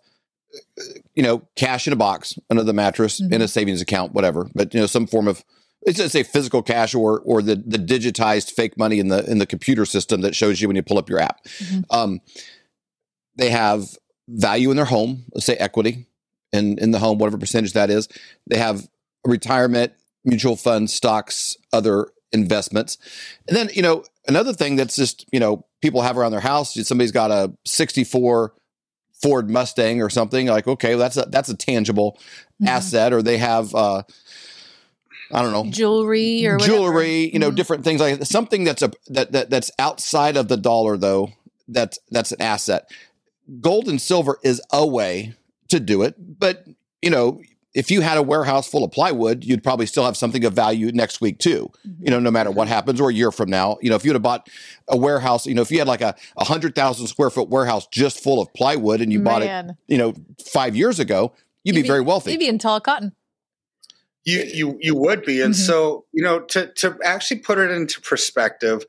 uh, 0.79 0.83
you 1.15 1.23
know, 1.23 1.43
cash 1.55 1.87
in 1.87 1.93
a 1.93 1.97
box 1.97 2.37
under 2.51 2.65
the 2.65 2.73
mattress 2.73 3.21
in 3.21 3.29
Mm-hmm. 3.31 3.43
a 3.43 3.47
savings 3.49 3.81
account, 3.81 4.15
whatever. 4.15 4.49
But 4.53 4.75
you 4.75 4.81
know, 4.81 4.87
some 4.87 5.07
form 5.07 5.29
of 5.29 5.45
it's 5.83 5.99
just 5.99 6.13
say 6.13 6.23
physical 6.23 6.63
cash 6.63 6.95
or 6.95 7.21
or 7.21 7.43
the 7.43 7.57
the 7.57 7.79
digitized 7.79 8.51
fake 8.53 8.77
money 8.77 8.99
in 8.99 9.09
the 9.09 9.25
in 9.31 9.39
the 9.39 9.47
computer 9.47 9.85
system 9.87 10.21
that 10.23 10.35
shows 10.37 10.61
you 10.61 10.69
when 10.69 10.77
you 10.77 10.83
pull 10.83 10.99
up 10.99 11.09
your 11.09 11.21
app. 11.21 11.45
Mhm. 11.59 11.85
Um, 11.91 12.21
they 13.37 13.51
have 13.51 13.97
value 14.29 14.71
in 14.71 14.77
their 14.77 14.85
home, 14.87 15.25
let's 15.35 15.47
say 15.47 15.55
equity 15.57 16.07
in 16.53 16.79
in 16.79 16.91
the 16.91 16.99
home, 16.99 17.19
whatever 17.19 17.39
percentage 17.39 17.73
that 17.73 17.91
is. 17.91 18.09
They 18.47 18.59
have 18.59 18.89
retirement, 19.25 19.93
mutual 20.25 20.57
funds, 20.57 20.93
stocks, 20.93 21.57
other 21.73 22.09
investments, 22.33 22.99
and 23.49 23.57
then 23.57 23.71
you 23.75 23.83
know 23.83 24.05
another 24.29 24.53
thing 24.53 24.77
that's 24.77 24.97
just 24.97 25.25
you 25.33 25.41
know 25.41 25.65
people 25.83 26.03
have 26.03 26.19
around 26.19 26.33
their 26.33 26.41
house. 26.41 26.75
Somebody's 26.87 27.13
got 27.13 27.31
a 27.31 27.53
'64 27.65 28.53
Ford 29.23 29.51
Mustang 29.51 30.01
or 30.03 30.11
something. 30.11 30.47
Like 30.47 30.67
okay, 30.69 30.95
that's 30.95 31.17
a 31.17 31.27
that's 31.31 31.49
a 31.49 31.57
tangible 31.57 32.19
Mhm. 32.63 32.69
asset, 32.69 33.13
or 33.13 33.23
they 33.23 33.39
have. 33.39 33.75
uh 33.75 34.03
I 35.33 35.43
don't 35.43 35.53
know 35.53 35.71
Jewelry 35.71 36.47
or 36.47 36.57
whatever. 36.57 36.73
jewelry, 36.77 37.31
you 37.33 37.39
know, 37.39 37.51
Mhm. 37.51 37.57
different 37.57 37.85
things 37.85 38.01
like 38.01 38.25
something 38.25 38.65
that's 38.65 38.83
a 38.83 38.91
that, 39.09 39.33
that 39.33 39.51
that's 39.51 39.71
outside 39.79 40.37
of 40.37 40.49
the 40.49 40.57
dollar 40.57 40.97
though. 40.97 41.31
That's 41.69 41.99
that's 42.11 42.33
an 42.33 42.43
asset. 42.43 42.91
Gold 43.61 43.89
and 43.89 44.01
silver 44.01 44.39
is 44.43 44.61
a 44.73 44.87
way 44.87 45.35
to 45.69 45.81
do 45.81 46.03
it, 46.03 46.15
but 46.39 46.65
you 47.03 47.11
know, 47.11 47.41
if 47.73 47.91
you 47.91 48.01
had 48.01 48.19
a 48.19 48.23
warehouse 48.23 48.69
full 48.69 48.83
of 48.83 48.91
plywood, 48.91 49.45
you'd 49.45 49.63
probably 49.63 49.87
still 49.87 50.05
have 50.05 50.17
something 50.17 50.45
of 50.45 50.53
value 50.53 50.91
next 50.93 51.21
week 51.21 51.39
too. 51.39 51.71
Mhm. 51.87 51.95
You 52.01 52.11
know, 52.11 52.19
no 52.19 52.31
matter 52.33 52.51
what 52.51 52.67
happens, 52.67 53.01
or 53.01 53.11
a 53.11 53.15
year 53.15 53.31
from 53.31 53.49
now. 53.49 53.79
You 53.81 53.91
know, 53.91 53.97
if 53.97 54.05
you'd 54.05 54.15
have 54.15 54.23
bought 54.23 54.49
a 54.89 54.97
warehouse, 54.97 55.47
you 55.47 55.55
know, 55.55 55.63
if 55.63 55.71
you 55.71 55.79
had 55.79 55.87
like 55.89 56.01
a, 56.01 56.15
a 56.37 56.45
hundred 56.45 56.75
thousand 56.75 57.07
square 57.07 57.31
foot 57.31 57.49
warehouse 57.49 57.87
just 57.93 58.21
full 58.23 58.41
of 58.43 58.53
plywood 58.55 59.01
and 59.01 59.13
you 59.13 59.21
bought 59.21 59.43
it, 59.43 59.77
you 59.87 59.99
know, 59.99 60.15
five 60.53 60.75
years 60.75 60.99
ago, 60.99 61.33
you'd, 61.63 61.75
be, 61.77 61.83
very 61.83 62.01
wealthy. 62.01 62.33
You'd 62.33 62.41
be 62.41 62.49
in 62.49 62.59
tall 62.59 62.81
cotton. 62.81 63.13
You 64.25 64.43
you 64.53 64.79
you 64.81 64.95
would 64.97 65.25
be, 65.25 65.41
and 65.41 65.55
Mhm. 65.55 65.67
so 65.67 66.05
you 66.13 66.23
know 66.23 66.41
to 66.41 66.67
to 66.75 66.97
actually 67.05 67.41
put 67.41 67.59
it 67.59 67.71
into 67.71 68.01
perspective, 68.03 68.85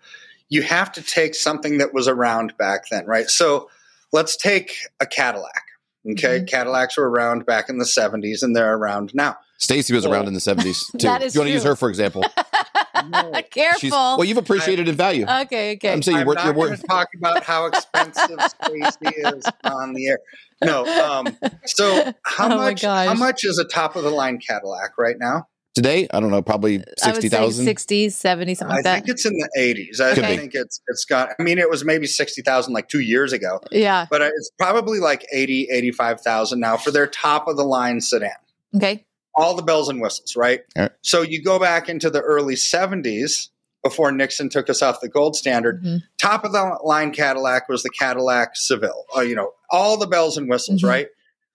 you 0.50 0.62
have 0.62 0.92
to 0.94 1.02
take 1.02 1.36
something 1.36 1.78
that 1.78 1.94
was 1.94 2.08
around 2.08 2.56
back 2.58 2.90
then, 2.92 3.06
right? 3.06 3.30
So 3.30 3.70
let's 4.12 4.36
take 4.36 4.74
a 5.00 5.06
Cadillac. 5.06 5.64
Okay, 6.12 6.40
Mhm. 6.42 6.48
Cadillacs 6.48 6.98
were 6.98 7.10
around 7.10 7.46
back 7.46 7.70
in 7.70 7.78
the 7.78 7.86
'70s, 7.86 8.44
and 8.44 8.56
they're 8.56 8.74
around 8.76 9.14
now. 9.14 9.38
Stacy 9.58 9.94
was 9.94 10.04
Well, 10.04 10.14
around 10.16 10.28
in 10.28 10.34
the 10.34 10.40
seventies 10.42 10.84
too. 10.98 11.08
That 11.08 11.22
if 11.22 11.34
you 11.34 11.40
want 11.42 11.48
to 11.50 11.54
use 11.54 11.64
her 11.64 11.76
for 11.76 11.88
example, 11.90 12.26
Careful. 13.52 13.80
she's 13.80 13.92
well, 13.92 14.24
you've 14.26 14.38
appreciated 14.38 14.90
in 14.90 14.96
value. 14.96 15.26
okay, 15.28 15.74
okay. 15.76 15.94
I'm 15.94 16.02
saying 16.02 16.18
I'm 16.20 16.26
you're, 16.26 16.36
not 16.36 16.46
you're 16.46 16.54
worth 16.54 16.86
talk 16.88 17.08
about 17.16 17.44
how 17.44 17.66
expensive 17.68 18.42
Stacy 18.64 19.14
is 19.18 19.48
on 19.64 19.94
the 19.94 20.08
air. 20.08 20.20
No. 20.64 20.86
Um, 20.86 21.38
so 21.66 22.14
how 22.24 22.52
Oh 22.54 22.58
much? 22.58 22.82
How 22.84 23.14
much 23.14 23.44
is 23.46 23.58
a 23.58 23.66
top 23.66 23.96
of 23.96 24.04
the 24.04 24.10
line 24.12 24.38
Cadillac 24.40 24.98
right 24.98 25.18
now? 25.20 25.48
today? 25.74 26.08
I 26.12 26.20
don't 26.20 26.32
know, 26.32 26.42
probably 26.42 26.76
I 26.76 26.80
would 26.80 27.00
sixty 27.00 27.30
say 27.30 27.38
thousand. 27.38 27.66
60, 27.66 28.10
70, 28.10 28.56
something 28.56 28.72
I 28.72 28.76
like 28.76 28.84
that. 28.84 28.96
think 28.96 29.10
it's 29.10 29.26
in 29.26 29.34
the 29.34 29.50
80s. 29.58 30.00
I 30.02 30.14
Could 30.16 30.22
be. 30.28 30.38
think 30.38 30.52
it's 30.54 30.82
it's 30.88 31.06
got. 31.06 31.30
I 31.40 31.44
mean, 31.44 31.58
it 31.60 31.70
was 31.70 31.86
maybe 31.86 32.08
60,000 32.08 32.74
like 32.74 32.90
two 32.90 33.00
years 33.00 33.34
ago, 33.34 33.62
yeah. 33.72 34.06
but 34.10 34.22
it's 34.22 34.52
probably 34.58 35.00
like 35.00 35.26
80, 35.32 35.70
85,000 35.72 36.60
now 36.60 36.78
for 36.78 36.92
their 36.92 37.08
top 37.08 37.48
of 37.48 37.58
the 37.58 37.64
line 37.64 38.02
sedan. 38.02 38.32
Okay. 38.76 39.06
All 39.36 39.56
the 39.56 39.64
bells 39.64 39.88
and 39.88 40.02
whistles, 40.02 40.36
right? 40.36 40.62
All 40.76 40.84
right. 40.84 40.92
So 41.04 41.22
you 41.22 41.42
go 41.42 41.58
back 41.58 41.88
into 41.88 42.10
the 42.10 42.20
early 42.20 42.56
70s 42.56 43.48
before 43.84 44.12
Nixon 44.12 44.48
took 44.50 44.70
us 44.70 44.82
off 44.82 45.02
the 45.02 45.10
gold 45.10 45.36
standard. 45.36 45.84
Mhm. 45.84 46.00
Top 46.20 46.46
of 46.46 46.52
the 46.52 46.78
line 46.84 47.12
Cadillac 47.12 47.68
was 47.70 47.84
the 47.84 47.90
Cadillac 47.90 48.52
Seville. 48.56 49.06
Uh, 49.16 49.22
you 49.22 49.36
know, 49.36 49.54
all 49.70 49.98
the 49.98 50.08
bells 50.08 50.38
and 50.38 50.48
whistles, 50.50 50.82
Mhm. 50.84 50.88
right? 50.90 51.08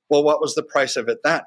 Well, 0.09 0.23
what 0.25 0.41
was 0.41 0.55
the 0.55 0.63
price 0.63 0.97
of 0.97 1.09
it 1.09 1.19
then? 1.25 1.43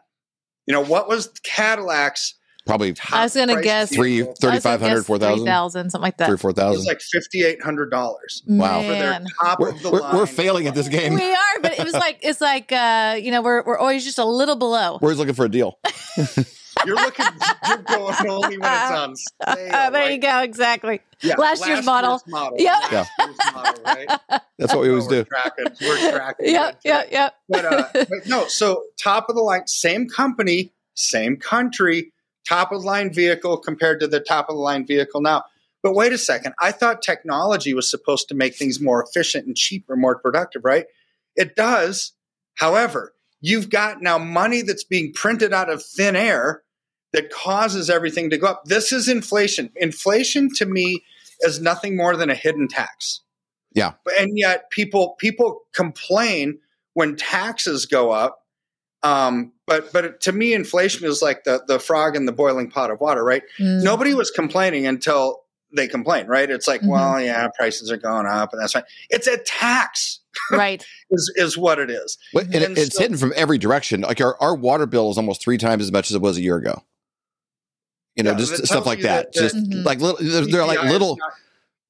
You 0.65 0.74
know, 0.74 0.83
what 0.83 1.07
was 1.09 1.29
Cadillac's 1.43 2.36
Probably 2.65 2.93
top 2.93 3.13
I 3.17 3.24
was 3.24 3.33
gonna 3.33 3.62
guess 3.63 3.89
three, 3.91 4.17
vehicle? 4.17 4.36
thirty 4.39 4.51
I 4.51 4.55
was 4.57 4.63
gonna 4.63 4.74
five 4.74 4.81
hundred, 4.81 4.95
guess 5.00 5.05
four 5.07 5.17
thousand, 5.17 5.89
something 5.89 6.03
like 6.03 6.17
that. 6.17 6.27
three, 6.27 6.38
four 6.38 6.51
It 6.51 6.57
was 6.57 6.86
like 6.86 7.00
$5,800 7.01 8.43
Wow. 8.45 8.81
for 8.81 8.88
their 8.89 9.21
top 9.41 9.59
We're, 9.59 9.69
of 9.69 9.81
the 9.81 9.89
we're, 9.89 10.00
line. 10.01 10.15
we're 10.15 10.25
failing 10.27 10.67
at 10.67 10.75
this 10.75 10.88
game. 10.88 11.15
We 11.15 11.31
are, 11.31 11.59
but 11.62 11.79
it 11.79 11.83
was 11.83 11.93
like 11.93 12.19
it's 12.21 12.41
like 12.41 12.71
uh, 12.71 13.17
you 13.19 13.31
know, 13.31 13.41
we're 13.41 13.63
we're 13.63 13.77
always 13.79 14.05
just 14.05 14.19
a 14.19 14.25
little 14.25 14.55
below. 14.55 15.00
We're 15.01 15.07
always 15.07 15.17
looking 15.17 15.33
for 15.33 15.45
a 15.45 15.50
deal. 15.50 15.79
You're 16.86 16.95
looking, 16.95 17.25
you're 17.67 17.77
going 17.77 18.29
only 18.29 18.57
when 18.57 18.71
it's 18.71 18.91
on 18.91 19.15
sale. 19.15 19.29
Uh, 19.45 19.89
there 19.89 19.91
right? 19.91 20.12
you 20.13 20.19
go, 20.19 20.41
exactly. 20.41 21.01
Yeah, 21.21 21.36
Last 21.36 21.67
year's 21.67 21.86
model. 21.86 22.21
model. 22.27 22.57
Yep. 22.59 22.91
Last 22.91 23.12
year's 23.19 23.38
model, 23.53 23.83
right? 23.83 24.07
That's 24.57 24.74
what 24.74 24.81
we 24.81 24.89
always 24.89 25.07
we're 25.07 25.24
do. 25.24 25.25
Tracking, 25.25 25.65
we're 25.81 26.12
tracking. 26.12 26.45
Yep, 26.48 26.83
good 26.83 26.89
yep, 26.89 27.03
today. 27.05 27.17
yep. 27.17 27.36
But, 27.50 27.65
uh, 27.65 27.83
but 27.93 28.27
no, 28.27 28.48
so 28.48 28.83
top 28.98 29.29
of 29.29 29.36
the 29.36 29.41
line, 29.41 29.67
same 29.67 30.07
company, 30.07 30.71
same 30.95 31.38
country, 31.38 32.12
top 32.48 32.71
of 32.71 32.81
the 32.81 32.88
line 32.88 33.13
vehicle 33.13 33.57
compared 33.57 34.00
to 34.00 34.07
the 34.07 34.19
top 34.19 34.50
of 34.50 34.55
the 34.55 34.62
line 34.62 34.86
vehicle 34.86 35.21
now. 35.21 35.43
But 35.81 35.93
wait 35.93 36.12
a 36.13 36.17
second. 36.17 36.53
I 36.59 36.71
thought 36.71 37.01
technology 37.01 37.74
was 37.74 37.89
supposed 37.89 38.27
to 38.29 38.36
make 38.36 38.55
things 38.55 38.81
more 38.81 39.03
efficient 39.03 39.48
and 39.48 39.55
cheaper, 39.55 39.95
more 39.95 40.19
productive, 40.19 40.63
right? 40.65 40.86
It 41.36 41.55
does. 41.55 42.13
However, 42.55 43.13
you've 43.39 43.69
got 43.69 44.01
now 44.01 44.17
money 44.17 44.62
that's 44.62 44.83
being 44.83 45.13
printed 45.13 45.53
out 45.53 45.69
of 45.69 45.83
thin 45.83 46.15
air 46.15 46.63
that 47.13 47.29
causes 47.31 47.89
everything 47.89 48.29
to 48.29 48.37
go 48.37 48.47
up. 48.47 48.65
This 48.65 48.91
is 48.91 49.07
inflation. 49.07 49.71
Inflation 49.75 50.49
to 50.55 50.65
me 50.65 51.03
is 51.41 51.59
nothing 51.61 51.95
more 51.97 52.15
than 52.15 52.29
a 52.29 52.35
hidden 52.35 52.67
tax. 52.67 53.21
Yeah. 53.73 53.93
And 54.19 54.31
yet 54.37 54.69
people 54.71 55.15
people 55.19 55.61
complain 55.73 56.59
when 56.93 57.15
taxes 57.15 57.85
go 57.85 58.11
up. 58.11 58.45
Um, 59.03 59.53
but 59.65 59.93
but 59.93 60.19
to 60.21 60.31
me, 60.33 60.53
inflation 60.53 61.05
is 61.07 61.21
like 61.21 61.43
the 61.45 61.63
the 61.67 61.79
frog 61.79 62.15
in 62.15 62.25
the 62.25 62.31
boiling 62.33 62.69
pot 62.69 62.91
of 62.91 62.99
water, 62.99 63.23
right? 63.23 63.43
Mm. 63.59 63.83
Nobody 63.83 64.13
was 64.13 64.29
complaining 64.31 64.85
until 64.87 65.41
they 65.75 65.87
complain, 65.87 66.25
right? 66.25 66.49
It's 66.49 66.67
like, 66.67 66.81
Mhm. 66.81 66.87
well, 66.89 67.21
yeah, 67.21 67.47
prices 67.57 67.91
are 67.91 67.97
going 67.97 68.25
up, 68.25 68.51
and 68.53 68.61
that's 68.61 68.73
fine. 68.73 68.83
It's 69.11 69.27
a 69.27 69.37
tax, 69.37 70.19
right. 70.51 70.83
is 71.11 71.31
is 71.35 71.57
what 71.57 71.77
it 71.79 71.91
is. 71.91 72.17
But- 72.33 72.45
and 72.45 72.55
And 72.55 72.77
it, 72.77 72.81
it's 72.87 72.95
so- 72.95 73.03
hidden 73.03 73.17
from 73.17 73.31
every 73.35 73.59
direction. 73.59 74.01
Like 74.01 74.19
our, 74.19 74.35
our 74.41 74.55
water 74.55 74.87
bill 74.87 75.11
is 75.11 75.17
almost 75.17 75.41
three 75.43 75.59
times 75.59 75.83
as 75.83 75.91
much 75.91 76.09
as 76.09 76.15
it 76.15 76.21
was 76.23 76.37
a 76.37 76.41
year 76.41 76.57
ago. 76.57 76.83
You 78.19 78.23
know, 78.23 78.31
Yeah, 78.31 78.38
just 78.38 78.65
stuff 78.67 78.85
like 78.85 78.99
that. 79.01 79.31
that- 79.31 79.39
Just 79.41 79.55
Mhm. 79.55 79.85
like 79.85 80.01
little, 80.01 80.17
they're, 80.19 80.45
they're 80.45 80.65
like 80.65 80.83
little 80.83 81.15
not- 81.15 81.31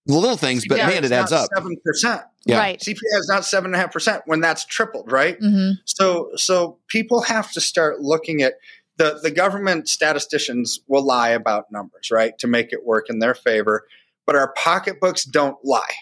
little 0.06 0.38
things, 0.38 0.64
but 0.68 0.78
CPI 0.78 0.88
man, 0.88 1.04
it 1.04 1.12
adds 1.12 1.32
up. 1.32 1.50
Seven 1.56 1.76
percent. 1.84 2.22
Yeah. 2.46 2.60
Right. 2.60 2.80
CPI 2.80 3.18
is 3.20 3.28
not 3.28 3.46
seven 3.46 3.66
and 3.72 3.76
a 3.76 3.80
half 3.80 3.92
percent 3.92 4.22
when 4.28 4.40
that's 4.40 4.64
tripled, 4.66 5.12
right? 5.12 5.38
hmm 5.40 5.72
So 5.86 6.30
so 6.36 6.78
people 6.88 7.22
have 7.22 7.52
to 7.54 7.62
start 7.62 8.02
looking 8.02 8.44
at 8.44 8.54
the 8.98 9.20
the 9.24 9.32
government 9.32 9.90
statisticians 9.90 10.80
will 10.88 11.04
lie 11.04 11.30
about 11.30 11.72
numbers, 11.72 12.12
right, 12.12 12.38
to 12.38 12.48
make 12.48 12.72
it 12.74 12.86
work 12.86 13.10
in 13.10 13.18
their 13.20 13.34
favor, 13.34 13.88
but 14.28 14.36
our 14.36 14.54
pocketbooks 14.54 15.24
don't 15.24 15.58
lie. 15.66 15.96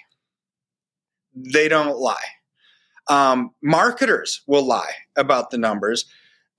They 1.34 1.68
don't 1.70 1.98
lie. 1.98 2.26
Um, 3.10 3.52
marketers 3.64 4.42
will 4.48 4.66
lie 4.66 4.94
about 5.16 5.52
the 5.52 5.58
numbers. 5.58 6.06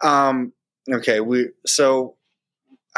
Um, 0.03 0.53
okay, 0.91 1.21
we 1.21 1.51
so 1.67 2.15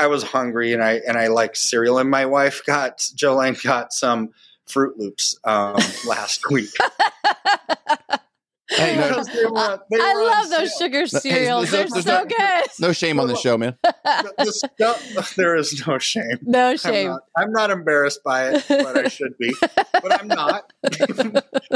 I 0.01 0.07
was 0.07 0.23
hungry 0.23 0.73
and 0.73 0.83
I 0.83 1.01
and 1.07 1.19
I 1.19 1.27
like 1.29 1.55
cereal, 1.57 1.99
and 1.99 2.11
my 2.11 2.25
wife 2.27 2.63
got 2.67 2.99
Jolene 2.99 3.63
got 3.63 3.93
some 3.93 4.31
Froot 4.69 4.97
Loops 4.97 5.39
um, 5.45 5.77
last 6.09 6.49
week. 6.51 6.71
Hey, 8.71 8.97
no- 8.97 9.09
Because 9.09 9.29
were- 9.51 10.01
I 10.01 10.15
love 10.15 10.49
those 10.49 10.79
sale. 10.79 10.79
sugar 10.89 11.07
cereals. 11.09 11.71
there's 11.73 11.91
They're 11.91 12.03
no- 12.05 12.21
so 12.21 12.25
good. 12.27 12.65
No 12.79 12.93
shame 12.93 13.19
on 13.19 13.27
the 13.27 13.35
show, 13.37 13.59
man. 13.59 13.77
The- 13.85 14.35
the 14.39 14.53
stuff- 14.53 15.35
there 15.37 15.57
is 15.57 15.85
no 15.87 15.99
shame. 15.99 16.39
No 16.43 16.69
I'm 16.71 16.77
shame. 16.77 17.09
not, 17.09 17.21
I'm 17.37 17.53
not 17.53 17.71
embarrassed 17.71 18.21
by 18.25 18.51
it, 18.51 18.65
but 18.69 18.97
I 18.97 19.09
should 19.09 19.37
be. 19.39 19.53
But 19.61 20.21
I'm 20.21 20.29
not. 20.29 20.73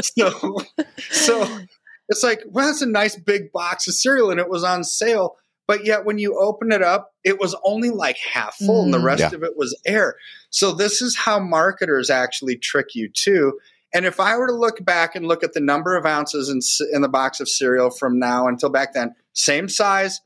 so, 0.01 0.57
so 0.97 1.59
it's 2.07 2.23
like, 2.23 2.43
well, 2.47 2.65
that's 2.67 2.81
a 2.81 2.85
nice 2.87 3.15
big 3.17 3.51
box 3.51 3.87
of 3.89 3.93
cereal, 3.93 4.31
and 4.31 4.39
it 4.39 4.49
was 4.49 4.63
on 4.63 4.83
sale. 4.85 5.35
But 5.67 5.85
yet, 5.85 6.05
when 6.05 6.17
you 6.19 6.37
open 6.39 6.71
it 6.71 6.81
up, 6.83 7.11
it 7.23 7.39
was 7.39 7.55
only 7.63 7.89
like 7.89 8.17
half 8.17 8.55
full, 8.57 8.83
and 8.83 8.93
the 8.93 8.99
Mm. 8.99 9.03
rest 9.03 9.19
Yeah. 9.21 9.33
of 9.33 9.43
it 9.43 9.57
was 9.57 9.77
air. 9.85 10.15
So 10.51 10.71
this 10.71 11.01
is 11.01 11.15
how 11.15 11.39
marketers 11.39 12.09
actually 12.09 12.57
trick 12.57 12.93
you 12.93 13.09
too. 13.09 13.59
And 13.93 14.05
if 14.05 14.19
I 14.19 14.37
were 14.37 14.47
to 14.47 14.53
look 14.53 14.83
back 14.85 15.15
and 15.15 15.25
look 15.27 15.43
at 15.43 15.53
the 15.53 15.59
number 15.61 15.95
of 15.95 16.05
ounces 16.05 16.49
in, 16.49 16.59
in 16.93 17.01
the 17.01 17.07
box 17.09 17.39
of 17.39 17.49
cereal 17.49 17.89
from 17.89 18.19
now 18.19 18.47
until 18.47 18.69
back 18.69 18.93
then, 18.93 19.15
same 19.33 19.69
size, 19.69 20.21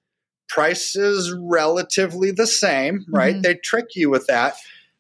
price 0.50 0.96
is 0.96 1.34
relatively 1.40 2.32
the 2.32 2.48
same, 2.48 3.06
right? 3.10 3.36
Mhm. 3.36 3.44
They 3.44 3.56
trick 3.56 3.96
you 3.96 4.10
with 4.10 4.26
that. 4.28 4.56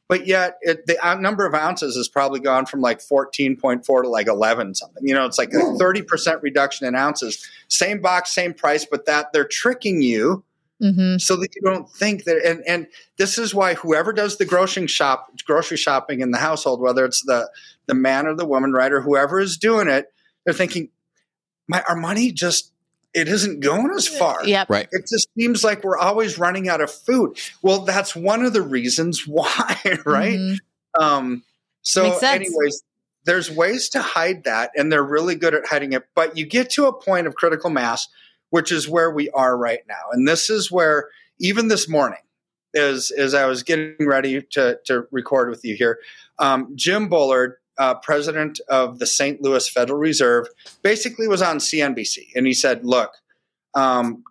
But 0.10 0.26
yet, 0.26 0.58
it, 0.62 0.88
the 0.88 0.98
number 1.20 1.46
of 1.46 1.54
ounces 1.54 1.96
has 1.96 2.08
probably 2.08 2.40
gone 2.40 2.66
from 2.66 2.82
like 2.82 3.00
14.4 3.00 4.02
to 4.02 4.10
like 4.10 4.28
11 4.28 4.74
something. 4.74 5.08
You 5.08 5.14
know, 5.14 5.26
it's 5.26 5.38
like 5.38 5.54
a 5.54 5.58
30% 5.58 6.42
reduction 6.42 6.88
in 6.88 6.96
ounces. 6.96 7.48
Same 7.68 8.02
box, 8.02 8.34
same 8.34 8.56
price, 8.56 8.86
but 8.86 9.06
that 9.06 9.32
they're 9.32 9.48
tricking 9.48 10.02
you 10.02 10.44
hmm 10.82 11.18
so 11.18 11.36
that 11.36 11.54
you 11.56 11.62
don't 11.62 11.90
think 11.90 12.24
that 12.24 12.38
and 12.46 12.64
and 12.66 12.88
this 13.18 13.38
is 13.38 13.54
why 13.54 13.74
whoever 13.74 14.14
does 14.14 14.38
the 14.38 14.46
grocery 14.46 14.88
shop 14.88 15.30
grocery 15.46 15.76
shopping 15.76 16.22
in 16.22 16.32
the 16.32 16.38
household 16.38 16.80
whether 16.80 17.04
it's 17.04 17.22
the 17.26 17.50
the 17.88 17.94
man 17.94 18.26
or 18.26 18.34
the 18.34 18.46
woman 18.46 18.72
right 18.72 18.94
or 18.94 19.02
whoever 19.02 19.42
is 19.42 19.58
doing 19.58 19.90
it 19.90 20.14
they're 20.46 20.54
thinking 20.54 20.88
my 21.68 21.84
our 21.90 21.98
money 21.98 22.32
just 22.32 22.72
it 23.14 23.28
isn't 23.28 23.60
going 23.62 23.90
as 23.96 24.08
far 24.08 24.46
Yep. 24.46 24.70
Right. 24.70 24.88
it 24.92 25.02
just 25.10 25.28
seems 25.38 25.64
like 25.64 25.84
we're 25.84 25.98
always 25.98 26.38
running 26.38 26.70
out 26.70 26.82
of 26.82 26.92
food 26.92 27.38
well 27.62 27.80
that's 27.80 28.16
one 28.16 28.44
of 28.46 28.54
the 28.54 28.62
reasons 28.62 29.24
why 29.28 29.76
right 30.06 30.38
Mhm. 30.40 30.58
um, 31.00 31.44
so, 31.82 32.18
anyways, 32.20 32.84
there's 33.26 33.50
ways 33.50 33.90
to 33.90 34.02
hide 34.02 34.44
that, 34.44 34.72
and 34.76 34.92
they're 34.92 35.02
really 35.04 35.36
good 35.36 35.54
at 35.54 35.66
hiding 35.66 35.94
it. 35.94 36.04
But 36.14 36.38
you 36.38 36.46
get 36.46 36.70
to 36.72 36.88
a 36.88 36.94
point 36.94 37.26
of 37.26 37.36
critical 37.36 37.70
mass, 37.70 38.08
which 38.50 38.72
is 38.72 38.88
where 38.88 39.10
we 39.10 39.30
are 39.32 39.58
right 39.58 39.80
now, 39.88 40.12
and 40.12 40.28
this 40.28 40.50
is 40.50 40.70
where 40.70 41.08
even 41.40 41.70
this 41.70 41.88
morning, 41.88 42.20
as 42.76 43.12
as 43.12 43.34
I 43.34 43.46
was 43.46 43.64
getting 43.64 43.96
ready 44.00 44.42
to 44.52 44.78
to 44.86 45.08
record 45.12 45.50
with 45.50 45.64
you 45.64 45.74
here, 45.76 46.00
um, 46.38 46.74
Jim 46.76 47.08
Bullard. 47.08 47.56
Uh, 47.80 47.96
president 47.96 48.60
of 48.68 49.00
the 49.00 49.06
St. 49.06 49.42
Louis 49.42 49.68
Federal 49.70 49.98
Reserve 49.98 50.48
basically 50.84 51.28
was 51.28 51.42
on 51.42 51.60
CNBC 51.60 52.28
and 52.36 52.46
he 52.46 52.54
said, 52.54 52.84
"Look, 52.84 53.14
um, 53.74 54.24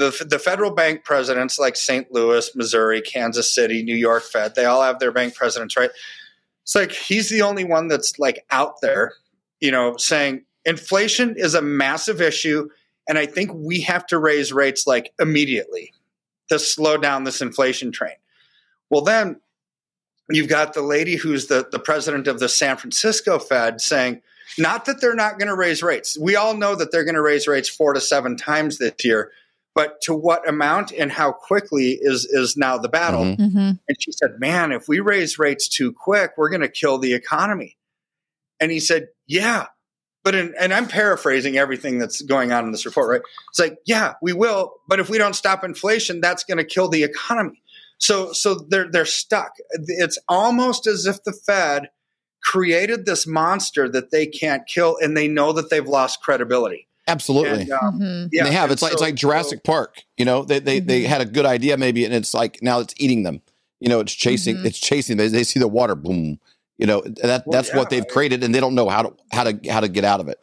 the 0.00 0.26
the 0.28 0.38
federal 0.38 0.72
bank 0.72 1.04
presidents 1.04 1.58
like 1.58 1.76
St. 1.76 2.10
Louis, 2.10 2.50
Missouri, 2.56 3.02
Kansas 3.02 3.54
City, 3.54 3.82
New 3.82 3.94
York 3.94 4.24
Fed, 4.24 4.54
they 4.54 4.64
all 4.64 4.82
have 4.82 4.98
their 4.98 5.12
bank 5.12 5.34
presidents, 5.34 5.76
right? 5.76 5.90
It's 6.62 6.74
like 6.74 6.90
he's 6.90 7.28
the 7.28 7.42
only 7.42 7.64
one 7.64 7.88
that's 7.88 8.18
like 8.18 8.44
out 8.50 8.80
there, 8.80 9.12
you 9.60 9.70
know, 9.70 9.96
saying 9.98 10.44
inflation 10.64 11.34
is 11.36 11.54
a 11.54 11.62
massive 11.62 12.20
issue, 12.20 12.68
and 13.08 13.18
I 13.18 13.26
think 13.26 13.52
we 13.52 13.82
have 13.82 14.06
to 14.06 14.18
raise 14.18 14.52
rates 14.52 14.86
like 14.86 15.12
immediately 15.20 15.92
to 16.48 16.58
slow 16.58 16.96
down 16.96 17.24
this 17.24 17.42
inflation 17.42 17.92
train. 17.92 18.16
Well, 18.88 19.02
then 19.02 19.40
you've 20.30 20.48
got 20.48 20.74
the 20.74 20.82
lady 20.82 21.16
who's 21.16 21.46
the, 21.46 21.66
the 21.70 21.78
president 21.78 22.26
of 22.28 22.38
the 22.38 22.48
San 22.48 22.76
Francisco 22.76 23.38
Fed 23.38 23.80
saying, 23.80 24.22
not 24.58 24.84
that 24.86 25.00
they're 25.00 25.14
not 25.14 25.38
going 25.38 25.48
to 25.48 25.54
raise 25.54 25.82
rates. 25.82 26.18
We 26.18 26.36
all 26.36 26.54
know 26.54 26.74
that 26.74 26.90
they're 26.90 27.04
going 27.04 27.14
to 27.14 27.22
raise 27.22 27.46
rates 27.46 27.68
four 27.68 27.92
to 27.92 28.00
seven 28.00 28.36
times 28.36 28.78
this 28.78 28.94
year, 29.04 29.30
but 29.74 30.00
to 30.02 30.14
what 30.14 30.48
amount 30.48 30.92
and 30.92 31.10
how 31.10 31.32
quickly 31.32 31.98
is 32.00 32.24
is 32.26 32.56
now 32.56 32.76
the 32.76 32.88
battle. 32.88 33.24
Mhm. 33.24 33.52
hmm 33.52 33.58
And 33.88 33.96
she 34.00 34.12
said, 34.12 34.40
Man, 34.40 34.72
if 34.72 34.88
we 34.88 35.00
raise 35.00 35.38
rates 35.38 35.68
too 35.68 35.92
quick, 35.92 36.32
we're 36.36 36.50
going 36.50 36.62
to 36.62 36.68
kill 36.68 36.98
the 36.98 37.14
economy. 37.14 37.76
And 38.58 38.70
he 38.72 38.80
said, 38.80 39.08
Yeah. 39.26 39.66
But 40.22 40.34
in, 40.34 40.54
and 40.60 40.74
I'm 40.74 40.86
paraphrasing 40.86 41.56
everything 41.56 41.98
that's 41.98 42.20
going 42.20 42.52
on 42.52 42.66
in 42.66 42.72
this 42.72 42.84
report, 42.84 43.08
right? 43.08 43.22
It's 43.48 43.58
like, 43.58 43.78
yeah, 43.86 44.14
we 44.20 44.34
will, 44.34 44.74
but 44.86 45.00
if 45.00 45.08
we 45.08 45.16
don't 45.16 45.32
stop 45.32 45.64
inflation, 45.64 46.20
that's 46.20 46.44
going 46.44 46.58
to 46.58 46.64
kill 46.64 46.88
the 46.88 47.04
economy. 47.04 47.62
So, 48.00 48.32
so 48.32 48.54
they're 48.68 48.90
they're 48.90 49.04
stuck. 49.04 49.52
It's 49.70 50.18
almost 50.28 50.86
as 50.86 51.06
if 51.06 51.22
the 51.24 51.32
Fed 51.32 51.90
created 52.42 53.04
this 53.06 53.26
monster 53.26 53.88
that 53.90 54.10
they 54.10 54.26
can't 54.26 54.66
kill, 54.66 54.96
and 55.00 55.16
they 55.16 55.28
know 55.28 55.52
that 55.52 55.70
they've 55.70 55.86
lost 55.86 56.22
credibility. 56.22 56.86
Absolutely. 57.06 57.62
And, 57.62 57.72
um, 57.72 58.00
Mhm. 58.00 58.28
yeah, 58.32 58.44
they 58.44 58.52
have. 58.52 58.64
and 58.64 58.72
It's 58.72 58.82
like 58.82 58.92
it's 58.92 59.02
like 59.02 59.14
Jurassic 59.16 59.62
Park. 59.64 60.02
You 60.16 60.24
know, 60.24 60.44
they 60.44 60.58
they, 60.60 60.80
they 60.80 61.02
Mhm. 61.02 61.06
had 61.06 61.20
a 61.20 61.24
good 61.26 61.44
idea 61.46 61.76
maybe, 61.76 62.04
and 62.04 62.14
it's 62.14 62.32
like 62.34 62.58
now 62.62 62.80
it's 62.80 62.94
eating 62.96 63.22
them. 63.24 63.42
You 63.80 63.88
know, 63.88 64.00
it's 64.00 64.12
chasing. 64.14 64.56
Mhm. 64.56 64.64
It's 64.66 64.78
chasing. 64.78 65.16
They, 65.16 65.28
they 65.28 65.44
see 65.44 65.60
the 65.60 65.68
water. 65.68 65.94
Boom. 65.94 66.38
You 66.78 66.86
know 66.86 67.02
that 67.02 67.46
Well, 67.46 67.52
that's 67.52 67.74
what 67.74 67.90
they've 67.90 68.06
created, 68.06 68.42
and 68.42 68.54
they 68.54 68.60
don't 68.60 68.74
know 68.74 68.88
how 68.88 69.02
to 69.02 69.12
how 69.32 69.44
to 69.44 69.58
how 69.70 69.80
to 69.80 69.88
get 69.88 70.04
out 70.04 70.20
of 70.20 70.28
it. 70.28 70.38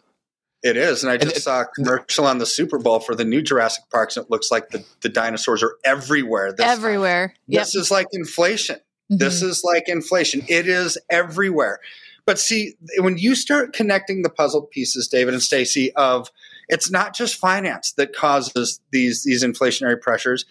It 0.64 0.76
is, 0.76 1.04
and 1.04 1.12
I 1.12 1.16
And 1.16 1.24
just 1.24 1.38
it- 1.38 1.42
saw 1.42 1.62
a 1.62 1.66
commercial 1.66 2.26
on 2.26 2.40
the 2.40 2.46
Super 2.46 2.80
Bowl 2.80 3.00
for 3.00 3.14
the 3.16 3.24
new 3.24 3.42
Jurassic 3.42 3.84
Parks, 3.92 4.18
and 4.18 4.26
it 4.26 4.32
looks 4.32 4.50
like 4.50 4.70
the, 4.70 4.84
the 5.02 5.10
dinosaurs 5.10 5.62
are 5.64 5.76
everywhere. 5.86 6.52
This. 6.52 6.66
Everywhere. 6.66 7.36
Yep. 7.48 7.62
This 7.62 7.76
is 7.76 7.92
like 7.92 8.08
inflation. 8.12 8.80
This 9.10 9.42
Mhm. 9.42 9.48
is 9.50 9.64
like 9.64 9.88
inflation. 9.88 10.44
It 10.50 10.68
is 10.68 10.98
everywhere. 11.10 11.80
But 12.26 12.40
see, 12.40 12.76
when 12.98 13.18
you 13.18 13.36
start 13.36 13.72
connecting 13.72 14.24
the 14.24 14.30
puzzle 14.30 14.64
pieces, 14.64 15.08
David 15.08 15.34
and 15.34 15.42
Stacy, 15.44 15.94
of 15.96 16.30
it's 16.68 16.90
not 16.92 17.16
just 17.16 17.36
finance 17.36 17.94
that 17.94 18.14
causes 18.14 18.82
these 18.92 19.24
these 19.24 19.44
inflationary 19.46 20.02
pressures. 20.02 20.44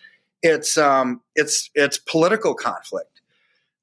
It's 0.43 0.79
um 0.79 1.21
it's 1.35 1.69
it's 1.75 1.99
political 1.99 2.55
conflict. 2.55 3.21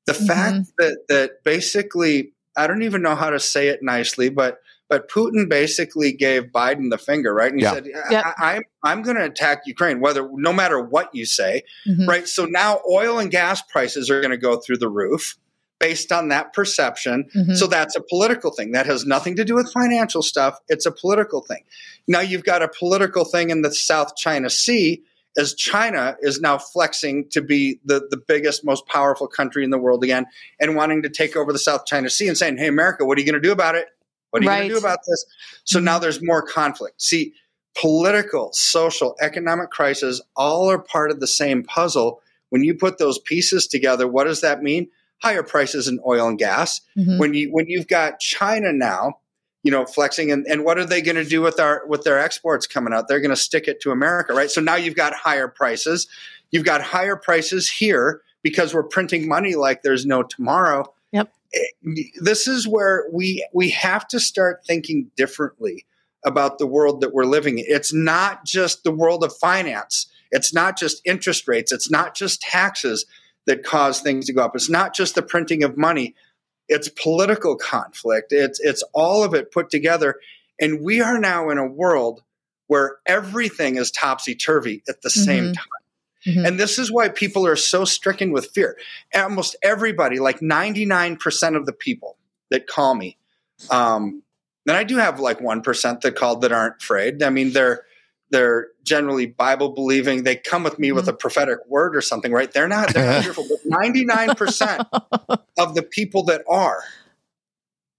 The 0.08 0.13
Mhm. 0.13 0.27
fact 0.27 0.68
that 0.80 0.98
that 1.10 1.44
basically 1.44 2.32
I 2.58 2.65
don't 2.65 2.82
even 2.82 3.01
know 3.03 3.15
how 3.15 3.30
to 3.30 3.39
say 3.39 3.68
it 3.68 3.84
nicely, 3.84 4.30
but 4.30 4.60
but 4.93 5.09
Putin 5.09 5.50
basically 5.50 6.12
gave 6.12 6.43
Biden 6.51 6.91
the 6.91 7.00
finger, 7.00 7.33
right? 7.33 7.51
And 7.51 7.59
he 7.59 7.63
Yeah. 7.65 7.73
said, 7.73 7.88
Yep. 8.12 8.23
I, 8.25 8.33
I'm 8.55 8.63
I'm 8.83 9.01
going 9.01 9.17
to 9.17 9.23
attack 9.25 9.63
Ukraine, 9.65 10.00
whether 10.01 10.29
no 10.33 10.53
matter 10.53 10.79
what 10.79 11.09
you 11.13 11.25
say 11.25 11.63
Mhm. 11.88 12.07
right? 12.07 12.27
So 12.27 12.45
now 12.45 12.79
oil 12.91 13.17
and 13.17 13.31
gas 13.31 13.62
prices 13.63 14.09
are 14.12 14.19
going 14.21 14.31
to 14.31 14.38
go 14.50 14.57
through 14.57 14.77
the 14.77 14.89
roof 14.89 15.35
based 15.79 16.12
on 16.12 16.27
that 16.29 16.53
perception. 16.53 17.25
Mhm. 17.35 17.55
So 17.57 17.65
that's 17.65 17.95
a 17.95 18.01
political 18.01 18.51
thing. 18.51 18.71
That 18.73 18.85
has 18.85 19.03
nothing 19.05 19.35
to 19.38 19.43
do 19.45 19.55
with 19.55 19.71
financial 19.73 20.21
stuff. 20.21 20.59
It's 20.69 20.85
a 20.85 20.91
political 20.91 21.41
thing. 21.41 21.63
Now 22.07 22.19
you've 22.19 22.43
got 22.43 22.62
a 22.62 22.67
political 22.67 23.25
thing 23.25 23.50
in 23.50 23.63
the 23.63 23.73
South 23.73 24.15
China 24.15 24.50
Sea 24.50 25.01
as 25.35 25.55
China 25.55 26.15
is 26.21 26.39
now 26.39 26.59
flexing 26.59 27.27
to 27.31 27.41
be 27.41 27.79
the, 27.83 28.05
the 28.12 28.17
biggest, 28.17 28.63
most 28.63 28.85
powerful 28.85 29.27
country 29.27 29.63
in 29.63 29.71
the 29.71 29.79
world 29.79 30.03
again 30.03 30.25
and 30.59 30.75
wanting 30.75 31.01
to 31.01 31.09
take 31.09 31.35
over 31.35 31.51
the 31.51 31.57
South 31.69 31.88
China 31.88 32.07
Sea 32.09 32.27
and 32.27 32.38
saying, 32.38 32.57
Hey, 32.57 32.67
America, 32.67 33.03
what 33.05 33.17
are 33.17 33.21
you 33.21 33.25
going 33.31 33.41
to 33.41 33.47
do 33.50 33.51
about 33.51 33.73
it? 33.75 33.88
What 34.34 34.42
are 34.42 34.46
you 34.46 34.50
going 34.50 34.70
to 34.70 34.74
do 34.74 34.80
about 34.80 35.00
this? 35.08 35.25
So 35.63 35.80
now 35.80 36.00
there's 36.00 36.24
more 36.24 36.42
conflict. 36.42 37.00
See, 37.00 37.34
political, 37.80 38.50
social, 38.52 39.16
economic 39.22 39.70
crisis 39.70 40.22
all 40.36 40.72
are 40.72 40.80
part 40.80 41.12
of 41.12 41.20
the 41.20 41.28
same 41.28 41.63
puzzle. 41.63 42.20
When 42.50 42.63
you 42.63 42.74
put 42.74 42.98
those 42.98 43.20
pieces 43.20 43.68
together, 43.68 44.08
what 44.08 44.24
does 44.24 44.42
that 44.42 44.63
mean? 44.63 44.88
Higher 45.22 45.44
prices 45.44 45.88
in 45.88 46.00
oil 46.06 46.28
and 46.28 46.40
gas. 46.40 46.82
Mhm. 46.98 47.20
When 47.20 47.36
you 47.36 47.52
when 47.52 47.68
you've 47.68 47.88
got 47.88 48.20
China 48.20 48.74
now, 48.74 49.20
you 49.62 49.72
know, 49.72 49.86
flexing 49.86 50.32
and, 50.32 50.48
and 50.48 50.66
what 50.66 50.80
are 50.80 50.86
they 50.86 51.02
going 51.02 51.16
to 51.16 51.24
do 51.24 51.42
with 51.42 51.60
our 51.60 51.84
with 51.86 52.04
their 52.04 52.18
exports 52.20 52.66
coming 52.66 52.92
out? 52.92 53.08
They're 53.08 53.22
going 53.22 53.30
to 53.30 53.36
stick 53.36 53.68
it 53.68 53.82
to 53.82 53.92
America, 53.92 54.34
right? 54.34 54.50
So 54.50 54.62
now 54.62 54.75
you've 54.75 54.96
got 54.96 55.13
higher 55.13 55.48
prices. 55.48 56.08
You've 56.50 56.66
got 56.66 56.82
higher 56.82 57.16
prices 57.16 57.70
here 57.70 58.22
because 58.42 58.74
we're 58.74 58.84
printing 58.84 59.28
money 59.28 59.54
like 59.54 59.84
there's 59.84 60.06
no 60.08 60.24
tomorrow. 60.24 60.92
Yep. 61.13 61.34
This 62.20 62.48
is 62.48 62.67
where 62.67 63.05
we 63.12 63.48
we 63.53 63.70
have 63.70 64.08
to 64.10 64.20
start 64.20 64.65
thinking 64.65 65.12
differently 65.15 65.86
about 66.25 66.58
the 66.58 66.67
world 66.67 67.01
that 67.01 67.13
we're 67.13 67.25
living 67.25 67.60
in. 67.60 67.65
It's 67.67 67.93
not 67.93 68.46
just 68.46 68.84
the 68.84 68.91
world 68.91 69.24
of 69.24 69.36
finance. 69.38 70.08
It's 70.32 70.53
not 70.53 70.77
just 70.77 71.01
interest 71.05 71.48
rates. 71.48 71.72
It's 71.72 71.91
not 71.91 72.15
just 72.15 72.41
taxes 72.41 73.05
that 73.46 73.63
cause 73.63 74.01
things 74.01 74.25
to 74.25 74.34
go 74.34 74.43
up. 74.43 74.55
It's 74.55 74.70
not 74.70 74.96
just 74.96 75.15
the 75.15 75.22
printing 75.22 75.63
of 75.63 75.77
money. 75.77 76.15
It's 76.70 76.89
political 76.89 77.55
conflict. 77.55 78.32
It's 78.32 78.60
it's 78.60 78.84
all 78.93 79.24
of 79.24 79.34
it 79.36 79.51
put 79.51 79.70
together. 79.70 80.15
And 80.60 80.82
we 80.82 81.01
are 81.01 81.20
now 81.20 81.50
in 81.51 81.58
a 81.60 81.67
world 81.67 82.24
where 82.67 82.98
everything 83.05 83.75
is 83.75 83.91
topsy 83.91 84.34
turvy 84.34 84.82
at 84.89 85.01
the 85.01 85.10
same 85.10 85.50
Mhm. 85.50 85.55
time. 85.55 85.83
Mhm. 86.25 86.47
And 86.47 86.59
this 86.59 86.79
is 86.79 86.91
why 86.91 87.09
people 87.09 87.45
are 87.45 87.55
so 87.55 87.86
stricken 87.86 88.31
with 88.31 88.51
fear. 88.53 88.77
Almost 89.13 89.55
everybody, 89.62 90.19
like 90.19 90.41
99% 90.41 91.55
of 91.55 91.65
the 91.65 91.73
people 91.73 92.17
that 92.51 92.67
call 92.67 92.95
me, 92.95 93.17
um, 93.69 94.23
and 94.67 94.77
I 94.77 94.83
do 94.83 94.97
have 94.97 95.19
like 95.19 95.39
1% 95.41 96.01
that 96.01 96.15
called 96.15 96.41
that 96.41 96.51
aren't 96.51 96.81
afraid. 96.81 97.21
I 97.23 97.29
mean, 97.29 97.51
they're 97.53 97.83
they're 98.31 98.69
generally 98.83 99.27
Bible 99.27 99.69
believing. 99.69 100.23
They 100.23 100.36
come 100.36 100.63
with 100.63 100.79
me 100.79 100.91
with 100.91 101.07
a 101.07 101.13
prophetic 101.13 101.59
word 101.67 101.95
or 101.95 102.01
something, 102.01 102.31
right? 102.31 102.51
They're 102.51 102.67
not, 102.67 102.91
they're 102.91 103.05
not 103.13 103.23
fearful. 103.23 103.45
But 103.47 103.69
99% 103.69 104.88
of 105.59 105.75
the 105.75 105.83
people 105.83 106.23
that 106.23 106.41
are 106.49 106.83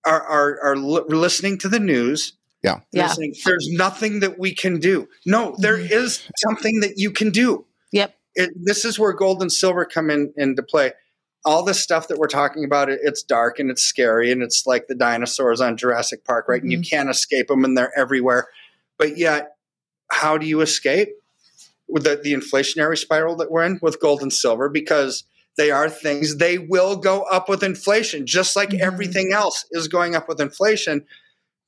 are 0.04 0.22
are, 0.22 0.60
are 0.62 0.76
li- 0.76 1.04
listening 1.08 1.58
to 1.58 1.68
the 1.68 1.78
news. 1.78 2.32
Yeah. 2.62 2.80
Yeah. 2.92 3.14
There's 3.44 3.68
nothing 3.70 4.20
that 4.20 4.38
we 4.38 4.54
can 4.54 4.80
do. 4.80 5.08
No, 5.26 5.54
there 5.58 5.76
Mhm. 5.78 5.90
is 5.90 6.26
something 6.38 6.80
that 6.80 6.94
you 6.96 7.10
can 7.10 7.30
do 7.30 7.66
Yep. 7.94 8.14
it, 8.34 8.50
this 8.62 8.84
is 8.84 8.98
where 8.98 9.12
gold 9.12 9.40
and 9.40 9.52
silver 9.52 9.84
come 9.84 10.10
in 10.10 10.32
into 10.36 10.62
play. 10.62 10.92
All 11.46 11.62
this 11.62 11.80
stuff 11.80 12.08
that 12.08 12.18
we're 12.18 12.26
talking 12.28 12.64
about, 12.64 12.88
it, 12.90 13.00
it's 13.02 13.22
dark 13.22 13.58
and 13.58 13.70
it's 13.70 13.82
scary, 13.82 14.30
and 14.32 14.42
it's 14.42 14.66
like 14.66 14.86
the 14.88 14.94
dinosaurs 14.94 15.60
on 15.60 15.76
Jurassic 15.76 16.24
Park, 16.24 16.48
right? 16.48 16.62
And 16.62 16.72
you 16.72 16.80
can't 16.80 17.08
escape 17.10 17.48
them, 17.48 17.64
and 17.64 17.76
they're 17.78 17.96
everywhere. 17.98 18.48
But 18.98 19.16
yet, 19.18 19.56
how 20.10 20.38
do 20.38 20.46
you 20.46 20.60
escape 20.60 21.08
with 21.88 22.04
the, 22.04 22.16
the 22.16 22.32
inflationary 22.32 22.96
spiral 22.98 23.36
that 23.36 23.50
we're 23.50 23.64
in 23.64 23.78
with 23.82 24.00
gold 24.00 24.22
and 24.22 24.32
silver? 24.32 24.68
Because 24.68 25.24
they 25.56 25.70
are 25.70 25.88
things 25.88 26.36
they 26.38 26.58
will 26.58 26.96
go 26.96 27.22
up 27.22 27.48
with 27.48 27.62
inflation, 27.62 28.26
just 28.26 28.56
like 28.56 28.70
Mhm. 28.70 28.80
everything 28.80 29.32
else 29.32 29.66
is 29.70 29.86
going 29.86 30.14
up 30.16 30.28
with 30.28 30.40
inflation. 30.40 31.06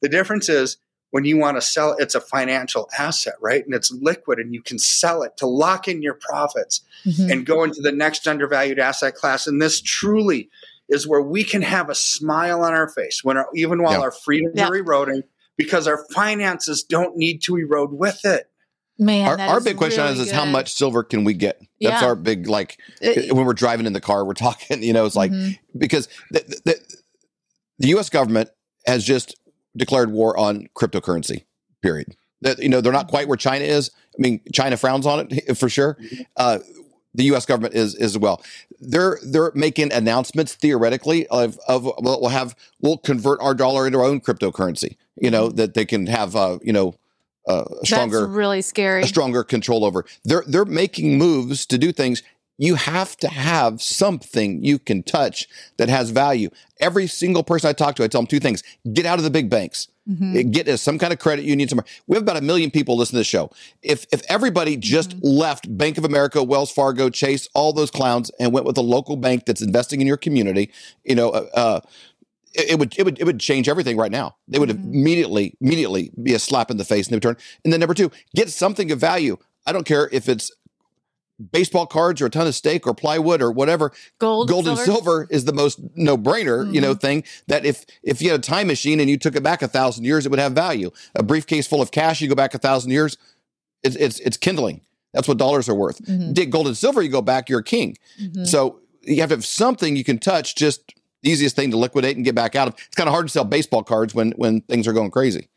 The 0.03 0.09
difference 0.09 0.49
is 0.49 0.79
when 1.17 1.25
you 1.25 1.39
want 1.39 1.57
to 1.57 1.63
sell 1.63 1.93
it, 1.93 2.03
it's 2.03 2.15
a 2.15 2.21
financial 2.21 2.91
asset, 2.99 3.33
right? 3.41 3.65
And 3.65 3.75
it's 3.75 3.91
liquid 3.91 4.39
and 4.39 4.53
you 4.53 4.61
can 4.61 4.79
sell 4.79 5.23
it 5.23 5.35
to 5.39 5.47
lock 5.47 5.89
in 5.89 6.03
your 6.03 6.13
profits 6.13 6.83
Mhm. 7.07 7.33
and 7.33 7.47
go 7.47 7.65
into 7.65 7.81
the 7.81 7.91
next 7.91 8.29
undervalued 8.29 8.79
asset 8.79 9.15
class. 9.15 9.47
And 9.47 9.63
this 9.63 9.81
truly 9.81 10.51
is 10.91 11.07
where 11.09 11.23
we 11.23 11.43
can 11.43 11.63
have 11.63 11.89
a 11.89 11.95
smile 11.95 12.63
on 12.63 12.75
our 12.75 12.87
face 12.87 13.25
when 13.25 13.39
our, 13.39 13.49
even 13.55 13.83
while 13.83 13.95
Yeah. 13.95 14.01
our 14.01 14.11
freedoms 14.13 14.53
Yeah. 14.57 14.69
are 14.69 14.77
eroding 14.77 15.23
because 15.57 15.89
our 15.89 16.05
finances 16.13 16.83
don't 16.83 17.17
need 17.17 17.41
to 17.45 17.57
erode 17.57 17.95
with 17.95 18.23
it. 18.27 18.51
Man, 18.99 19.27
our 19.27 19.41
our 19.55 19.61
big 19.63 19.79
question 19.79 20.03
really 20.03 20.21
is, 20.21 20.27
is 20.27 20.31
how 20.33 20.45
much 20.45 20.71
silver 20.75 21.03
can 21.03 21.25
we 21.25 21.33
get? 21.33 21.59
That's 21.81 22.03
Yeah. 22.03 22.05
our 22.05 22.15
big 22.15 22.47
like 22.47 22.77
It- 23.01 23.33
when 23.33 23.47
we're 23.47 23.55
driving 23.55 23.87
in 23.87 23.95
the 23.95 24.03
car, 24.03 24.23
we're 24.27 24.35
talking. 24.35 24.83
You 24.83 24.93
know, 24.93 25.07
it's 25.07 25.17
like 25.17 25.33
Mhm. 25.33 25.59
because 25.79 26.09
the, 26.31 26.41
the, 26.67 26.77
the 27.79 27.89
U.S. 27.89 28.11
government 28.11 28.51
has 28.87 29.03
just 29.03 29.35
declared 29.77 30.11
war 30.11 30.37
on 30.39 30.69
cryptocurrency. 30.75 31.45
Period. 31.83 32.17
That 32.43 32.59
you 32.59 32.69
know 32.69 32.81
they're 32.81 32.93
not 32.93 33.09
quite 33.09 33.29
where 33.29 33.37
China 33.37 33.65
is. 33.65 33.91
I 34.19 34.21
mean, 34.21 34.41
China 34.53 34.77
frowns 34.77 35.07
on 35.07 35.29
it 35.31 35.57
for 35.59 35.69
sure. 35.69 35.99
Uh, 36.37 36.59
the 37.15 37.25
U.S. 37.25 37.47
government 37.47 37.75
is 37.75 37.95
as 37.95 38.19
well. 38.19 38.43
They're 38.79 39.19
they're 39.23 39.53
making 39.55 39.93
announcements 39.93 40.55
theoretically 40.55 41.27
of 41.29 41.59
of 41.67 41.85
well, 41.85 42.21
we'll 42.21 42.29
have 42.29 42.55
we'll 42.81 42.99
convert 42.99 43.41
our 43.41 43.55
dollar 43.55 43.87
into 43.87 43.99
our 43.99 44.05
own 44.05 44.21
cryptocurrency. 44.21 44.97
You 45.17 45.31
know 45.31 45.49
that 45.49 45.75
they 45.75 45.87
can 45.87 46.07
have 46.07 46.37
uh, 46.37 46.59
you 46.63 46.73
know 46.73 46.95
uh, 47.49 47.65
a 47.83 47.87
stronger 47.87 48.21
That's 48.21 48.33
really 48.33 48.63
scary. 48.63 49.03
a 49.03 49.07
stronger 49.07 49.45
control 49.45 49.85
over. 49.85 50.05
They're 50.25 50.45
they're 50.47 50.65
making 50.67 51.17
moves 51.17 51.65
to 51.67 51.79
do 51.79 51.91
things. 51.91 52.23
You 52.59 52.77
have 52.77 53.17
to 53.19 53.29
have 53.29 53.83
something 53.83 54.65
you 54.65 54.79
can 54.79 55.03
touch 55.03 55.47
that 55.77 55.89
has 55.89 56.11
value. 56.11 56.51
Every 56.81 57.07
single 57.07 57.43
person 57.43 57.69
I 57.69 57.73
talk 57.75 57.97
to, 57.97 58.05
I 58.05 58.09
tell 58.09 58.21
them 58.23 58.27
two 58.27 58.41
things: 58.41 58.63
get 58.93 59.05
out 59.07 59.19
of 59.19 59.25
the 59.25 59.31
big 59.31 59.51
banks, 59.51 59.89
Mhm. 60.09 60.51
get 60.53 60.67
uh, 60.69 60.77
some 60.77 60.99
kind 60.99 61.13
of 61.13 61.19
credit 61.19 61.45
union 61.45 61.69
somewhere. 61.69 61.85
We 62.07 62.15
have 62.17 62.23
about 62.23 62.37
a 62.39 62.41
million 62.41 62.71
people 62.71 62.97
listening 62.97 63.17
to 63.17 63.21
this 63.21 63.27
show. 63.27 63.51
If 63.83 64.07
if 64.13 64.23
everybody 64.29 64.77
just 64.77 65.15
left 65.23 65.65
Bank 65.77 65.99
of 65.99 66.05
America, 66.05 66.43
Wells 66.43 66.71
Fargo, 66.71 67.11
Chase, 67.11 67.49
all 67.55 67.73
those 67.73 67.91
clowns, 67.91 68.31
and 68.41 68.53
went 68.53 68.65
with 68.67 68.79
a 68.79 68.83
local 68.83 69.17
bank 69.17 69.45
that's 69.47 69.61
investing 69.63 70.01
in 70.01 70.07
your 70.07 70.17
community, 70.17 70.71
you 71.05 71.15
know. 71.15 71.31
Uh, 71.31 71.47
uh, 71.55 71.81
it 72.55 72.71
it 72.71 72.79
would 72.79 72.95
it 72.99 73.03
would 73.05 73.19
it 73.21 73.25
would 73.25 73.41
change 73.41 73.69
everything 73.69 73.97
right 73.99 74.13
now. 74.13 74.37
They 74.49 74.59
would 74.59 74.71
Mhm. 74.71 74.95
immediately 74.95 75.55
immediately 75.61 76.11
be 76.23 76.33
a 76.33 76.39
slap 76.39 76.71
in 76.71 76.79
the 76.79 76.85
face 76.85 77.07
and 77.07 77.13
they 77.13 77.17
would 77.17 77.23
turn. 77.23 77.37
And 77.65 77.73
then 77.73 77.81
number 77.81 77.95
two, 77.95 78.11
get 78.35 78.49
something 78.51 78.91
of 78.93 78.99
value. 78.99 79.37
I 79.67 79.73
don't 79.73 79.85
care 79.85 80.09
if 80.13 80.29
it's 80.29 80.51
baseball 81.53 81.87
cards 81.87 82.21
or 82.23 82.27
a 82.27 82.31
ton 82.31 82.47
of 82.47 82.55
steak 82.55 82.87
or 82.87 82.95
plywood 82.95 83.43
or 83.43 83.51
whatever. 83.53 83.93
Gold, 84.19 84.49
Gold 84.49 84.67
and 84.69 84.79
silver 84.79 85.27
is 85.31 85.45
the 85.45 85.53
most 85.53 85.79
no 85.95 86.17
brainer, 86.17 86.73
you 86.73 86.81
know, 86.81 86.95
thing 86.95 87.25
that 87.47 87.65
if 87.67 87.85
if 88.03 88.23
you 88.23 88.31
had 88.31 88.41
a 88.41 88.43
time 88.43 88.67
machine 88.69 89.01
and 89.01 89.11
you 89.11 89.19
took 89.19 89.37
it 89.37 89.43
back 89.43 89.63
a 89.63 89.69
thousand 89.69 90.05
years, 90.05 90.25
it 90.27 90.31
would 90.31 90.39
have 90.39 90.53
value. 90.53 90.91
A 91.15 91.23
briefcase 91.23 91.67
full 91.67 91.83
of 91.83 91.91
cash, 91.91 92.21
you 92.21 92.29
go 92.29 92.35
back 92.35 92.55
a 92.55 92.59
thousand 92.59 92.91
years, 92.91 93.17
it's 93.83 93.97
it's 93.97 94.19
it's 94.21 94.37
kindling. 94.37 94.81
That's 95.13 95.29
what 95.29 95.39
dollars 95.39 95.69
are 95.69 95.75
worth. 95.75 95.99
Mhm. 96.05 96.35
Dig 96.35 96.51
gold 96.51 96.67
and 96.67 96.77
silver, 96.77 97.03
you 97.03 97.09
go 97.09 97.23
back, 97.23 97.49
you're 97.49 97.61
a 97.61 97.65
king. 97.65 97.97
Mhm. 98.21 98.47
So 98.47 98.81
you 99.03 99.21
have 99.21 99.29
to 99.31 99.37
have 99.37 99.47
something 99.47 99.97
you 99.97 100.05
can 100.05 100.19
touch. 100.19 100.55
Just 100.55 100.93
easiest 101.23 101.57
thing 101.57 101.71
to 101.71 101.77
liquidate 101.77 102.17
and 102.17 102.25
get 102.25 102.35
back 102.35 102.55
out 102.55 102.69
of. 102.69 102.75
It's 102.87 102.95
kind 102.97 103.09
of 103.09 103.13
hard 103.13 103.27
to 103.27 103.33
sell 103.33 103.45
baseball 103.45 103.83
cards 103.83 104.15
when 104.15 104.33
when 104.33 104.61
things 104.63 104.87
are 104.89 104.93
going 104.93 105.11
crazy. 105.11 105.49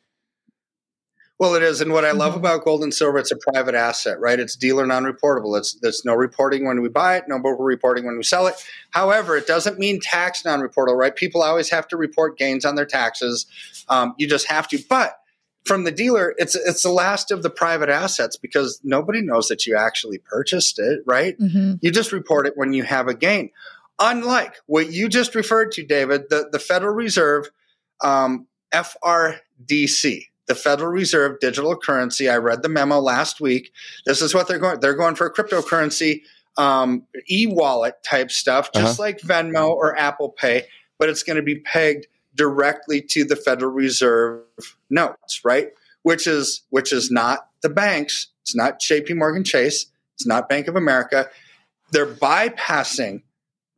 Well, 1.39 1.56
it 1.56 1.63
is, 1.63 1.80
and 1.80 1.93
what 1.93 2.04
I 2.04 2.12
love 2.12 2.34
Mhm. 2.34 2.38
about 2.39 2.65
gold 2.65 2.84
and 2.84 2.93
silver, 2.93 3.17
it's 3.17 3.32
a 3.32 3.38
private 3.38 3.73
asset, 3.73 4.19
right? 4.19 4.38
It's 4.39 4.58
dealer 4.58 4.86
non-reportable. 4.86 5.58
It's 5.58 5.73
there's 5.82 6.04
no 6.04 6.13
reporting 6.13 6.65
when 6.65 6.82
we 6.82 6.89
buy 6.89 7.15
it, 7.15 7.23
no 7.30 7.38
reporting 7.38 8.06
when 8.06 8.17
we 8.17 8.23
sell 8.23 8.45
it. 8.47 8.56
However, 8.91 9.38
it 9.38 9.47
doesn't 9.47 9.80
mean 9.80 10.02
tax 10.02 10.43
non-reportable, 10.43 10.97
right? 10.97 11.15
People 11.15 11.41
always 11.41 11.69
have 11.69 11.88
to 11.88 11.97
report 11.97 12.38
gains 12.38 12.65
on 12.65 12.75
their 12.75 12.86
taxes. 12.86 13.45
Um, 13.88 14.15
you 14.17 14.28
just 14.28 14.47
have 14.47 14.67
to, 14.67 14.80
but 14.89 15.15
from 15.63 15.86
the 15.86 15.91
dealer, 15.91 16.36
it's 16.38 16.56
it's 16.56 16.84
the 16.84 16.91
last 16.91 17.32
of 17.32 17.41
the 17.41 17.49
private 17.49 17.88
assets 17.89 18.36
because 18.36 18.82
nobody 18.84 19.21
knows 19.21 19.47
that 19.47 19.65
you 19.65 19.78
actually 19.78 20.17
purchased 20.17 20.78
it, 20.78 20.99
right? 21.06 21.39
Mm-hmm. 21.39 21.75
You 21.82 21.91
just 21.91 22.12
report 22.12 22.47
it 22.47 22.54
when 22.58 22.73
you 22.73 22.84
have 22.84 23.08
a 23.08 23.13
gain. 23.13 23.52
Unlike 23.97 24.56
what 24.65 24.91
you 24.91 25.08
just 25.08 25.36
referred 25.36 25.71
to, 25.73 25.86
David, 25.86 26.23
the, 26.30 26.49
the 26.52 26.60
Federal 26.60 26.93
Reserve, 26.95 27.49
um, 28.02 28.47
FRDC, 28.73 30.29
the 30.49 30.55
Federal 30.55 30.91
Reserve 30.91 31.39
digital 31.39 31.77
currency. 31.77 32.27
I 32.27 32.38
read 32.38 32.63
the 32.63 32.69
memo 32.69 32.99
last 32.99 33.39
week. 33.39 33.71
This 34.05 34.21
is 34.21 34.33
what 34.33 34.49
they're 34.49 34.59
going. 34.59 34.81
They're 34.81 34.95
going 34.95 35.15
for 35.15 35.27
a 35.27 35.33
cryptocurrency 35.33 36.23
um, 36.57 37.03
e-wallet 37.29 38.03
type 38.03 38.31
stuff, 38.31 38.69
just 38.73 38.99
like 38.99 39.19
Venmo 39.19 39.69
or 39.69 39.97
Apple 39.97 40.29
Pay, 40.29 40.63
but 40.97 41.07
it's 41.07 41.23
going 41.23 41.38
to 41.38 41.43
be 41.43 41.59
pegged 41.59 42.07
directly 42.35 43.01
to 43.01 43.23
the 43.23 43.35
Federal 43.35 43.71
Reserve 43.71 44.41
notes, 44.89 45.41
right? 45.45 45.69
Which 46.01 46.27
is 46.27 46.63
which 46.71 46.91
is 46.91 47.09
not 47.09 47.47
the 47.62 47.69
banks. 47.69 48.27
It's 48.41 48.55
not 48.55 48.79
J.P. 48.79 49.13
Morgan 49.13 49.43
Chase. 49.43 49.85
It's 50.15 50.25
not 50.25 50.49
Bank 50.49 50.67
of 50.67 50.75
America. 50.75 51.29
They're 51.91 52.07
bypassing 52.07 53.21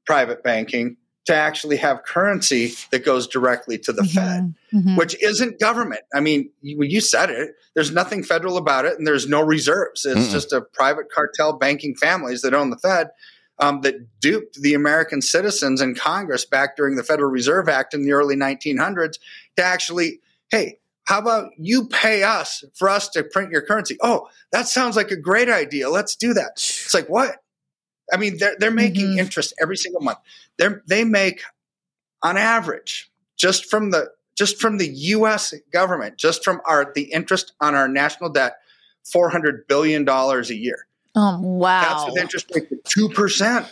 private 0.05 0.41
banking 0.41 0.97
to 1.25 1.35
actually 1.35 1.77
have 1.77 2.03
currency 2.03 2.73
that 2.89 3.05
goes 3.05 3.27
directly 3.27 3.77
to 3.77 3.93
the 3.93 4.03
Fed, 4.03 4.55
Mhm. 4.73 4.97
which 4.97 5.15
isn't 5.21 5.59
government. 5.59 6.01
I 6.15 6.19
mean, 6.19 6.49
you, 6.61 6.81
you 6.83 6.99
said 7.01 7.29
it. 7.29 7.51
There's 7.75 7.91
nothing 7.91 8.23
federal 8.23 8.57
about 8.57 8.85
it, 8.85 8.97
and 8.97 9.05
there's 9.05 9.27
no 9.27 9.41
reserves. 9.41 10.03
It's 10.05 10.19
Mm-mm. 10.27 10.31
just 10.31 10.51
a 10.51 10.61
private 10.61 11.11
cartel 11.13 11.53
banking 11.53 11.95
families 11.95 12.41
that 12.41 12.53
own 12.55 12.71
the 12.71 12.77
Fed 12.77 13.11
um, 13.59 13.81
that 13.81 14.19
duped 14.19 14.59
the 14.59 14.73
American 14.73 15.21
citizens 15.21 15.79
and 15.81 15.95
Congress 15.97 16.43
back 16.45 16.75
during 16.75 16.95
the 16.95 17.03
Federal 17.03 17.29
Reserve 17.29 17.69
Act 17.69 17.93
in 17.93 18.01
the 18.01 18.13
early 18.13 18.35
1900s 18.35 19.19
to 19.57 19.63
actually, 19.63 20.19
hey, 20.49 20.79
how 21.03 21.19
about 21.19 21.51
you 21.59 21.87
pay 21.87 22.23
us 22.23 22.63
for 22.73 22.89
us 22.89 23.09
to 23.09 23.23
print 23.23 23.51
your 23.51 23.61
currency? 23.61 23.97
Oh, 24.01 24.27
that 24.51 24.67
sounds 24.67 24.95
like 24.95 25.11
a 25.11 25.15
great 25.15 25.49
idea. 25.49 25.89
Let's 25.89 26.15
do 26.15 26.33
that. 26.33 26.53
It's 26.55 26.93
like 26.95 27.07
what? 27.09 27.35
I 28.13 28.17
mean, 28.17 28.37
they're 28.39 28.55
they're 28.59 28.71
making 28.71 29.07
Mhm. 29.15 29.19
interest 29.19 29.53
every 29.61 29.77
single 29.77 30.01
month. 30.01 30.17
They 30.61 30.67
they 30.87 31.03
make 31.03 31.41
on 32.21 32.37
average 32.37 33.09
just 33.35 33.65
from 33.69 33.89
the 33.89 34.11
just 34.37 34.61
from 34.61 34.77
the 34.77 34.87
U.S. 34.87 35.53
government, 35.73 36.17
just 36.17 36.43
from 36.43 36.61
our 36.65 36.91
the 36.93 37.11
interest 37.11 37.53
on 37.59 37.73
our 37.73 37.87
national 37.87 38.29
debt, 38.29 38.57
four 39.11 39.29
hundred 39.29 39.67
billion 39.67 40.05
dollars 40.05 40.51
a 40.51 40.55
year. 40.55 40.85
Oh, 41.15 41.39
wow. 41.41 41.81
That's 41.81 42.05
with 42.05 42.21
interest 42.21 42.51
rate 42.53 42.71
of 42.71 42.83
two 42.83 43.09
percent. 43.09 43.65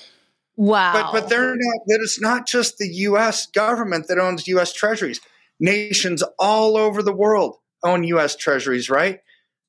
wow. 0.56 0.94
But 0.94 1.12
but 1.12 1.30
they're 1.30 1.56
not. 1.56 1.82
That 1.86 2.00
it's 2.02 2.20
not 2.20 2.48
just 2.48 2.80
the 2.80 2.88
U.S. 2.88 3.46
government 3.46 4.08
that 4.08 4.18
owns 4.18 4.48
U.S. 4.48 4.74
Treasuries. 4.74 5.22
Nations 5.60 6.24
all 6.40 6.76
over 6.76 7.04
the 7.04 7.14
world 7.14 7.58
own 7.84 8.04
U.S. 8.06 8.36
Treasuries. 8.36 8.90
Right? 8.90 9.20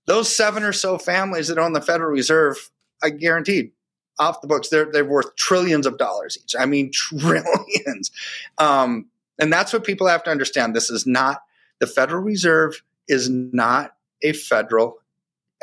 Those 0.07 0.35
seven 0.35 0.63
or 0.63 0.73
so 0.73 0.97
families 0.97 1.49
that 1.49 1.59
own 1.59 1.75
the 1.75 1.83
Federal 1.83 2.11
Reserve, 2.11 2.71
I 3.03 3.11
guaranteed, 3.11 3.73
off 4.21 4.41
the 4.41 4.47
books, 4.47 4.69
they're 4.69 4.91
they're 4.93 5.05
worth 5.05 5.35
trillions 5.35 5.87
of 5.87 5.99
dollars 5.99 6.39
each. 6.41 6.55
I 6.59 6.67
mean, 6.67 6.93
trillions. 6.93 8.13
Um, 8.59 9.07
and 9.41 9.53
that's 9.53 9.73
what 9.73 9.85
people 9.85 10.07
have 10.07 10.23
to 10.25 10.31
understand. 10.31 10.77
This 10.77 10.91
is 10.91 11.07
not 11.07 11.43
the 11.81 11.87
Federal 11.87 12.23
Reserve 12.23 12.83
is 13.09 13.29
not 13.29 13.95
a 14.23 14.33
federal 14.33 14.99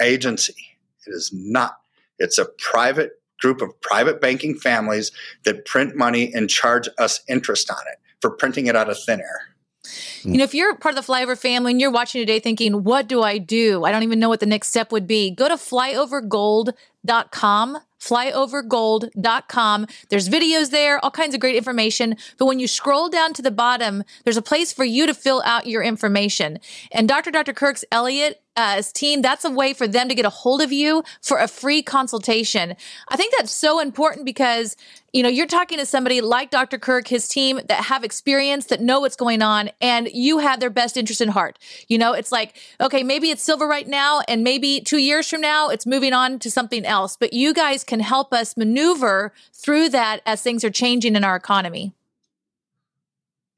agency. 0.02 0.56
It 1.06 1.12
is 1.12 1.32
not. 1.32 1.78
It's 2.20 2.38
a 2.38 2.46
private 2.46 3.22
group 3.40 3.62
of 3.62 3.80
private 3.82 4.20
banking 4.20 4.56
families 4.56 5.12
that 5.46 5.66
print 5.66 5.96
money 5.96 6.34
and 6.34 6.50
charge 6.50 6.90
us 6.98 7.22
interest 7.30 7.70
on 7.70 7.78
it 7.92 8.00
for 8.20 8.32
printing 8.32 8.66
it 8.66 8.76
out 8.76 8.90
of 8.90 9.00
thin 9.00 9.22
air. 9.22 9.50
You 10.24 10.38
know, 10.38 10.44
if 10.44 10.54
you're 10.54 10.76
part 10.76 10.98
of 10.98 11.06
the 11.06 11.14
Flyover 11.14 11.38
family 11.38 11.72
and 11.72 11.80
you're 11.80 11.92
watching 11.92 12.22
today 12.22 12.42
thinking, 12.42 12.84
what 12.84 13.08
do 13.08 13.22
I 13.22 13.38
do? 13.38 13.86
I 13.86 13.92
don't 13.92 14.04
even 14.04 14.20
know 14.20 14.28
what 14.28 14.42
the 14.42 14.46
next 14.46 14.68
step 14.68 14.92
would 14.92 15.08
be. 15.08 15.32
Go 15.32 15.48
to 15.48 15.56
flyovergold.com. 15.56 17.78
Flyovergold.com. 18.00 19.88
There's 20.10 20.30
videos 20.30 20.72
there, 20.72 21.04
all 21.04 21.12
kinds 21.12 21.34
of 21.34 21.42
great 21.42 21.56
information. 21.56 22.16
But 22.38 22.46
when 22.46 22.60
you 22.60 22.68
scroll 22.68 23.10
down 23.10 23.34
to 23.34 23.42
the 23.42 23.52
bottom, 23.52 24.04
there's 24.24 24.38
a 24.38 24.42
place 24.42 24.72
for 24.74 24.86
you 24.86 25.06
to 25.08 25.14
fill 25.14 25.42
out 25.46 25.68
your 25.68 25.84
information. 25.84 26.60
And 26.92 27.08
Dr. 27.08 27.32
Dr. 27.32 27.54
Kirk's 27.54 27.86
Elliott 27.92 28.42
uh, 28.58 28.82
team, 28.94 29.22
that's 29.22 29.46
a 29.46 29.52
way 29.52 29.72
for 29.72 29.88
them 29.88 30.10
to 30.10 30.16
get 30.16 30.26
a 30.26 30.30
hold 30.30 30.62
of 30.62 30.72
you 30.72 31.04
for 31.22 31.38
a 31.38 31.48
free 31.48 31.84
consultation. 31.84 32.76
I 33.08 33.16
think 33.16 33.34
that's 33.38 33.52
so 33.52 33.80
important 33.80 34.26
because, 34.26 34.76
you 35.14 35.22
know, 35.22 35.30
you're 35.30 35.46
talking 35.46 35.78
to 35.78 35.86
somebody 35.86 36.22
like 36.22 36.50
Dr. 36.50 36.80
Kirk, 36.80 37.08
his 37.08 37.28
team 37.28 37.62
that 37.68 37.86
have 37.86 38.04
experience, 38.04 38.66
that 38.66 38.82
know 38.82 39.00
what's 39.00 39.16
going 39.16 39.44
on, 39.44 39.70
and 39.80 40.10
you 40.12 40.40
have 40.40 40.60
their 40.60 40.72
best 40.72 40.98
interest 40.98 41.22
in 41.22 41.30
heart. 41.30 41.60
You 41.88 42.00
know, 42.00 42.14
it's 42.14 42.32
like, 42.32 42.58
okay, 42.82 43.04
maybe 43.04 43.30
it's 43.30 43.44
silver 43.44 43.68
right 43.68 43.88
now, 43.88 44.22
and 44.28 44.44
maybe 44.44 44.82
two 44.82 44.98
years 44.98 45.30
from 45.30 45.42
now, 45.42 45.70
it's 45.70 45.86
moving 45.86 46.14
on 46.14 46.40
to 46.40 46.50
something 46.50 46.84
else. 46.84 47.16
But 47.16 47.34
you 47.34 47.54
guys 47.54 47.84
can 47.84 48.00
help 48.00 48.34
us 48.34 48.58
maneuver 48.58 49.34
through 49.54 49.90
that 49.90 50.22
as 50.26 50.42
things 50.42 50.64
are 50.64 50.72
changing 50.72 51.16
in 51.16 51.24
our 51.24 51.36
economy. 51.36 51.94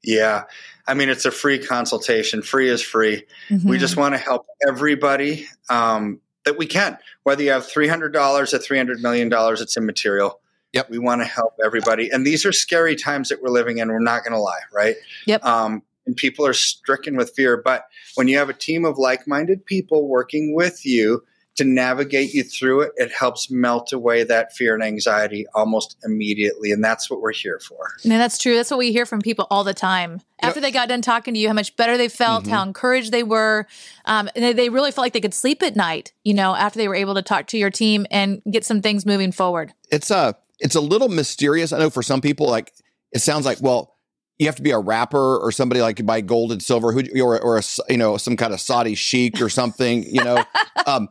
Yeah. 0.02 0.44
I 0.86 0.94
mean, 0.94 1.08
it's 1.08 1.24
a 1.24 1.30
free 1.30 1.58
consultation. 1.58 2.42
Free 2.42 2.68
is 2.68 2.82
free. 2.82 3.24
We 3.50 3.56
Mhm. 3.76 3.78
just 3.78 3.96
want 3.96 4.14
to 4.14 4.18
help 4.18 4.46
everybody 4.66 5.46
um, 5.68 6.20
that 6.44 6.56
we 6.58 6.66
can. 6.66 6.98
Whether 7.22 7.42
you 7.42 7.50
have 7.50 7.66
$300 7.66 8.52
or 8.54 8.58
$300 8.58 9.00
million, 9.00 9.30
it's 9.32 9.76
immaterial. 9.76 10.40
Yep. 10.72 10.90
We 10.90 10.98
want 10.98 11.20
to 11.20 11.26
help 11.26 11.54
everybody. 11.64 12.08
And 12.10 12.26
these 12.26 12.46
are 12.46 12.52
scary 12.52 12.96
times 12.96 13.28
that 13.28 13.42
we're 13.42 13.50
living 13.50 13.78
in. 13.78 13.88
We're 13.88 13.98
not 13.98 14.22
going 14.24 14.32
to 14.32 14.38
lie, 14.40 14.60
right? 14.72 14.96
Yep. 15.26 15.44
Um, 15.44 15.82
and 16.06 16.16
people 16.16 16.46
are 16.46 16.52
stricken 16.54 17.16
with 17.16 17.32
fear. 17.36 17.60
But 17.62 17.84
when 18.14 18.26
you 18.28 18.38
have 18.38 18.48
a 18.48 18.54
team 18.54 18.84
of 18.84 18.96
like 18.96 19.26
minded 19.28 19.66
people 19.66 20.08
working 20.08 20.54
with 20.54 20.86
you 20.86 21.22
to 21.60 21.64
navigate 21.64 22.32
you 22.32 22.42
through 22.42 22.80
it, 22.80 22.92
it 22.96 23.12
helps 23.12 23.50
melt 23.50 23.92
away 23.92 24.24
that 24.24 24.54
fear 24.54 24.74
and 24.74 24.82
anxiety 24.82 25.46
almost 25.54 25.96
immediately. 26.04 26.70
And 26.72 26.82
that's 26.82 27.10
what 27.10 27.20
we're 27.20 27.32
here 27.32 27.58
for. 27.60 27.90
And 28.02 28.12
that's 28.12 28.38
true. 28.38 28.54
That's 28.54 28.70
what 28.70 28.78
we 28.78 28.92
hear 28.92 29.04
from 29.06 29.20
people 29.20 29.46
all 29.50 29.62
the 29.64 29.74
time. 29.74 30.20
After 30.40 30.60
they 30.60 30.70
got 30.70 30.88
done 30.88 31.02
talking 31.02 31.34
to 31.34 31.40
you, 31.40 31.48
how 31.48 31.54
much 31.54 31.76
better 31.76 31.98
they 31.98 32.08
felt, 32.08 32.44
Mhm. 32.44 32.48
how 32.50 32.62
encouraged 32.62 33.12
they 33.12 33.22
were. 33.22 33.66
Um, 34.06 34.30
and 34.34 34.42
they, 34.44 34.52
they 34.54 34.68
really 34.70 34.90
felt 34.90 35.04
like 35.04 35.12
they 35.12 35.20
could 35.20 35.34
sleep 35.34 35.62
at 35.62 35.76
night, 35.76 36.12
you 36.24 36.32
know, 36.34 36.54
after 36.54 36.78
they 36.78 36.88
were 36.88 36.94
able 36.94 37.14
to 37.14 37.22
talk 37.22 37.46
to 37.48 37.58
your 37.58 37.70
team 37.70 38.06
and 38.10 38.40
get 38.50 38.64
some 38.64 38.80
things 38.80 39.04
moving 39.04 39.32
forward. 39.32 39.72
it's 39.90 40.10
a 40.10 40.34
it's 40.60 40.74
a 40.74 40.80
little 40.80 41.08
mysterious. 41.08 41.72
I 41.72 41.78
know 41.78 41.90
for 41.90 42.02
some 42.02 42.20
people, 42.20 42.46
like 42.48 42.72
it 43.12 43.20
sounds 43.20 43.44
like 43.46 43.58
well, 43.60 43.96
you 44.38 44.46
have 44.46 44.56
to 44.56 44.62
be 44.62 44.70
a 44.70 44.78
rapper 44.78 45.36
or 45.38 45.52
somebody 45.52 45.82
like 45.82 46.04
buy 46.06 46.22
gold 46.22 46.52
and 46.52 46.62
silver, 46.62 46.92
who 46.92 47.02
or 47.22 47.38
or 47.40 47.58
a, 47.58 47.62
you 47.90 47.96
know 47.98 48.16
some 48.16 48.36
kind 48.36 48.54
of 48.54 48.60
Saudi 48.60 48.94
sheik 48.94 49.40
or 49.42 49.48
something, 49.50 50.02
you 50.04 50.24
know, 50.24 50.42
um, 50.86 51.08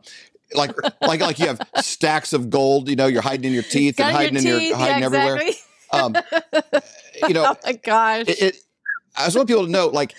like 0.54 0.72
like 1.00 1.20
like 1.20 1.38
you 1.38 1.46
have 1.46 1.60
stacks 1.76 2.32
of 2.32 2.50
gold, 2.50 2.88
you 2.88 2.96
know, 2.96 3.06
you're 3.06 3.22
hiding 3.22 3.44
in 3.46 3.52
your 3.52 3.62
teeth 3.62 3.96
Got 3.96 4.08
and 4.08 4.16
hiding 4.16 4.36
in 4.36 4.44
your 4.44 4.76
hiding 4.76 5.00
yeah, 5.00 5.06
everywhere. 5.06 5.36
exactly. 5.36 5.56
Um, 5.92 6.16
you 7.28 7.34
know, 7.34 7.44
oh 7.48 7.56
my 7.64 7.72
gosh. 7.72 8.28
it, 8.28 8.42
it 8.42 8.56
I 9.16 9.24
just 9.24 9.36
want 9.36 9.48
people 9.48 9.66
to 9.66 9.70
know, 9.70 9.88
like, 9.88 10.14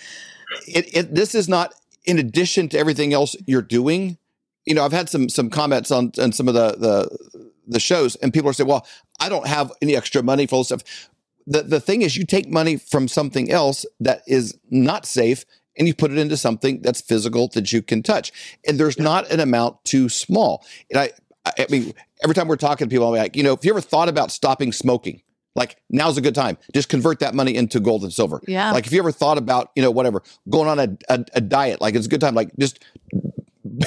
it, 0.66 0.96
it 0.96 1.14
this 1.14 1.34
is 1.34 1.48
not 1.48 1.74
in 2.04 2.18
addition 2.18 2.68
to 2.70 2.78
everything 2.78 3.12
else 3.12 3.36
you're 3.46 3.62
doing. 3.62 4.18
You 4.64 4.74
know, 4.74 4.84
I've 4.84 4.92
had 4.92 5.08
some 5.08 5.28
some 5.28 5.50
comments 5.50 5.90
on 5.90 6.12
on 6.18 6.32
some 6.32 6.48
of 6.48 6.54
the 6.54 6.72
the 6.72 7.48
the 7.66 7.80
shows, 7.80 8.16
and 8.16 8.32
people 8.32 8.50
are 8.50 8.52
saying, 8.52 8.68
"Well, 8.68 8.86
I 9.18 9.28
don't 9.28 9.46
have 9.46 9.72
any 9.80 9.96
extra 9.96 10.22
money 10.22 10.46
for 10.46 10.56
all 10.56 10.60
this 10.60 10.68
stuff." 10.68 11.10
The 11.46 11.62
the 11.62 11.80
thing 11.80 12.02
is, 12.02 12.16
you 12.16 12.24
take 12.24 12.48
money 12.48 12.76
from 12.76 13.08
something 13.08 13.50
else 13.50 13.84
that 14.00 14.22
is 14.26 14.58
not 14.70 15.06
safe, 15.06 15.44
and 15.78 15.86
you 15.88 15.94
put 15.94 16.10
it 16.10 16.18
into 16.18 16.36
something 16.36 16.82
that's 16.82 17.00
physical 17.00 17.48
that 17.48 17.72
you 17.72 17.82
can 17.82 18.02
touch, 18.02 18.32
and 18.66 18.78
there's 18.78 18.98
not 18.98 19.30
an 19.30 19.40
amount 19.40 19.84
too 19.84 20.08
small. 20.08 20.64
And 20.90 21.00
I, 21.00 21.10
I 21.46 21.66
mean, 21.70 21.92
every 22.22 22.34
time 22.34 22.48
we're 22.48 22.56
talking 22.56 22.88
to 22.88 22.90
people, 22.92 23.08
I'm 23.08 23.14
like, 23.14 23.36
you 23.36 23.42
know, 23.42 23.52
if 23.52 23.64
you 23.64 23.72
ever 23.72 23.80
thought 23.80 24.08
about 24.08 24.30
stopping 24.30 24.72
smoking, 24.72 25.22
like 25.54 25.76
now's 25.90 26.16
a 26.16 26.20
good 26.20 26.34
time. 26.34 26.56
Just 26.74 26.88
convert 26.88 27.18
that 27.20 27.34
money 27.34 27.54
into 27.54 27.80
gold 27.80 28.02
and 28.04 28.12
silver. 28.12 28.40
Yeah. 28.46 28.72
Like 28.72 28.86
if 28.86 28.92
you 28.92 28.98
ever 29.00 29.12
thought 29.12 29.38
about, 29.38 29.70
you 29.76 29.82
know, 29.82 29.90
whatever, 29.90 30.22
going 30.48 30.68
on 30.68 30.78
a, 30.78 30.96
a, 31.08 31.24
a 31.34 31.40
diet, 31.40 31.80
like 31.80 31.94
it's 31.94 32.06
a 32.06 32.08
good 32.08 32.20
time. 32.20 32.34
Like 32.34 32.50
just 32.58 32.82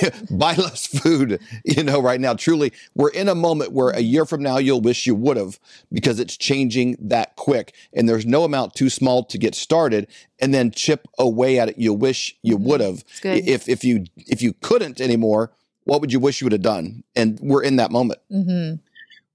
buy 0.31 0.55
less 0.55 0.87
food, 0.87 1.39
you 1.63 1.83
know, 1.83 2.01
right 2.01 2.19
now. 2.19 2.33
Truly, 2.33 2.73
we're 2.93 3.09
in 3.09 3.29
a 3.29 3.35
moment 3.35 3.71
where 3.71 3.89
a 3.89 3.99
year 3.99 4.25
from 4.25 4.41
now 4.41 4.57
you'll 4.57 4.81
wish 4.81 5.05
you 5.05 5.15
would 5.15 5.37
have 5.37 5.59
because 5.91 6.19
it's 6.19 6.37
changing 6.37 6.97
that 6.99 7.35
quick. 7.35 7.75
And 7.93 8.07
there's 8.07 8.25
no 8.25 8.43
amount 8.43 8.75
too 8.75 8.89
small 8.89 9.23
to 9.25 9.37
get 9.37 9.55
started 9.55 10.07
and 10.39 10.53
then 10.53 10.71
chip 10.71 11.07
away 11.17 11.59
at 11.59 11.69
it. 11.69 11.77
You 11.77 11.93
wish 11.93 12.37
you 12.41 12.57
would 12.57 12.81
have. 12.81 13.03
If 13.47 13.69
if 13.69 13.83
you 13.83 14.05
if 14.15 14.41
you 14.41 14.53
couldn't 14.61 14.99
anymore, 14.99 15.51
what 15.85 16.01
would 16.01 16.11
you 16.11 16.19
wish 16.19 16.41
you 16.41 16.45
would 16.45 16.53
have 16.53 16.61
done? 16.61 17.03
And 17.15 17.39
we're 17.41 17.63
in 17.63 17.77
that 17.77 17.91
moment. 17.91 18.19
hmm 18.29 18.73